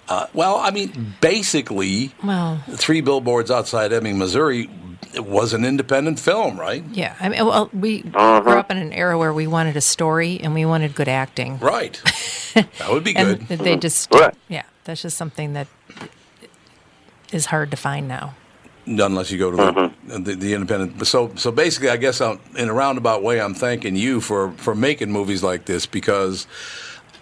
[0.09, 4.69] uh, well, I mean, basically, Well, Three Billboards Outside Ebbing, Missouri
[5.15, 6.83] was an independent film, right?
[6.91, 7.15] yeah.
[7.19, 8.41] I mean, well, we Uh-huh.
[8.41, 11.57] grew up in an era where we wanted a story and we wanted good acting.
[11.59, 11.99] Right.
[12.53, 13.59] that would be and good.
[13.59, 14.33] they just, Right.
[14.49, 15.67] yeah, that's just something that
[17.31, 18.35] is hard to find now.
[18.85, 21.05] Unless you go to the, the, the independent.
[21.05, 24.73] So, so basically, I guess I'm, in a roundabout way, I'm thanking you for, for
[24.73, 26.47] making movies like this because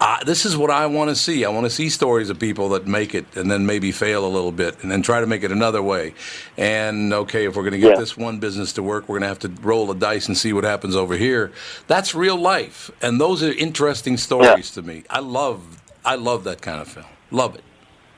[0.00, 1.44] uh, this is what I want to see.
[1.44, 4.28] I want to see stories of people that make it and then maybe fail a
[4.28, 6.14] little bit and then try to make it another way.
[6.56, 7.98] And okay, if we're going to get Yeah.
[7.98, 10.52] this one business to work, we're going to have to roll the dice and see
[10.52, 11.50] what happens over here.
[11.88, 15.02] That's real life, and those are interesting stories to me.
[15.10, 17.06] I love, I love that kind of film.
[17.30, 17.64] Love it.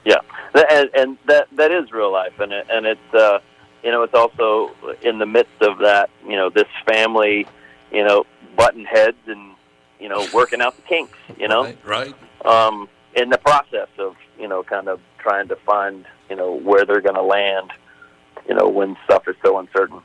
[0.04, 0.16] Yeah,
[0.54, 3.38] and, and that that is real life, and it, and it's uh,
[3.82, 4.72] you know it's also
[5.02, 7.46] in the midst of that you know this family,
[7.92, 8.24] you know
[8.56, 9.49] button heads and
[10.00, 12.46] you know working out the kinks, you know, Right, right.
[12.46, 16.84] um, in the process of you know kind of trying to find you know where
[16.84, 17.72] they're going to land,
[18.48, 20.00] you know when stuff is so uncertain.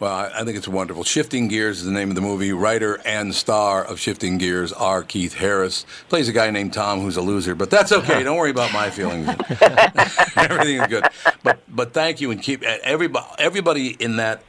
[0.00, 1.04] Well, I, think it's wonderful.
[1.04, 2.50] Shifting Gears is the name of the movie.
[2.52, 5.04] Writer and star of Shifting Gears R.
[5.04, 5.86] Keith Harris.
[6.08, 8.24] Plays a guy named Tom who's a loser, but that's okay.
[8.24, 9.28] Don't worry about my feelings.
[10.36, 11.04] Everything is good.
[11.44, 14.42] But but thank you and keep everybody everybody in that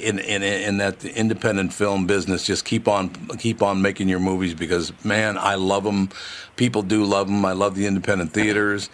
[0.00, 4.54] in, in in that independent film business just keep on keep on making your movies
[4.54, 6.10] because man I love them
[6.56, 8.90] people do love them I love the independent theaters.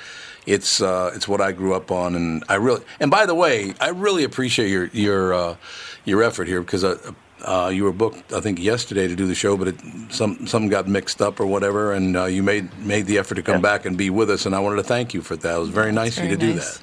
[0.46, 3.74] It's uh, it's what I grew up on and I really and by the way
[3.80, 5.56] I really appreciate your your uh,
[6.04, 9.34] your effort here because uh, uh, you were booked I think yesterday to do the
[9.34, 9.76] show but it,
[10.10, 13.42] some something got mixed up or whatever and uh, you made made the effort to
[13.42, 15.56] come back and be with us and I wanted to thank you for that.
[15.56, 16.80] It was very nice of you to do that.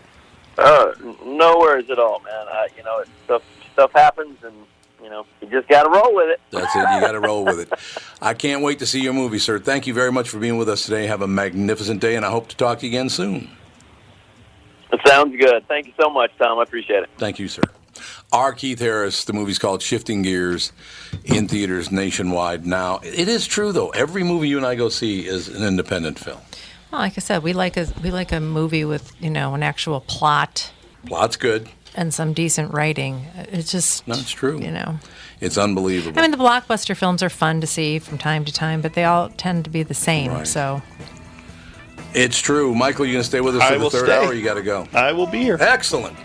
[0.57, 0.91] Uh,
[1.25, 2.47] no worries at all, man.
[2.47, 3.41] I, you know, it, stuff
[3.73, 4.55] stuff happens, and
[5.01, 6.39] you know, you just got to roll with it.
[6.51, 6.79] That's it.
[6.79, 7.79] You got to roll with it.
[8.21, 9.59] I can't wait to see your movie, sir.
[9.59, 11.07] Thank you very much for being with us today.
[11.07, 13.49] Have a magnificent day, and I hope to talk to you again soon.
[14.91, 15.67] It sounds good.
[15.67, 16.59] Thank you so much, Tom.
[16.59, 17.09] I appreciate it.
[17.17, 17.63] Thank you, sir.
[18.31, 18.53] R.
[18.53, 19.25] Keith Harris.
[19.25, 20.71] The movie's called Shifting Gears
[21.25, 22.99] in theaters nationwide now.
[23.03, 23.89] It is true, though.
[23.89, 26.39] Every movie you and I go see is an independent film.
[26.91, 29.63] Well, like I said, we like a we like a movie with you know an
[29.63, 30.71] actual plot
[31.05, 31.67] Plot's good.
[31.95, 33.25] And some decent writing.
[33.51, 34.59] It's just That's true.
[34.61, 34.97] You know,
[35.41, 36.17] It's unbelievable.
[36.17, 39.03] I mean, the blockbuster films are fun to see from time to time, but they
[39.03, 40.31] all tend to be the same.
[40.31, 40.47] Right.
[40.47, 40.81] So
[42.13, 42.73] It's true.
[42.73, 44.15] Michael, you're going to stay with us I for the third stay.
[44.25, 44.33] hour?
[44.33, 44.87] You got to go.
[44.93, 45.57] I will be here.
[45.59, 46.15] Excellent.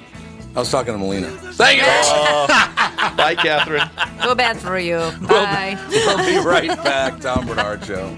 [0.54, 1.30] I was talking to Melina.
[1.54, 1.84] Thank you.
[1.86, 2.46] Oh.
[3.16, 3.88] Bye, Catherine.
[4.22, 4.96] go bad for you.
[5.26, 5.76] Bye.
[5.90, 7.20] We'll be right back.
[7.20, 8.16] Tom Barnard Show.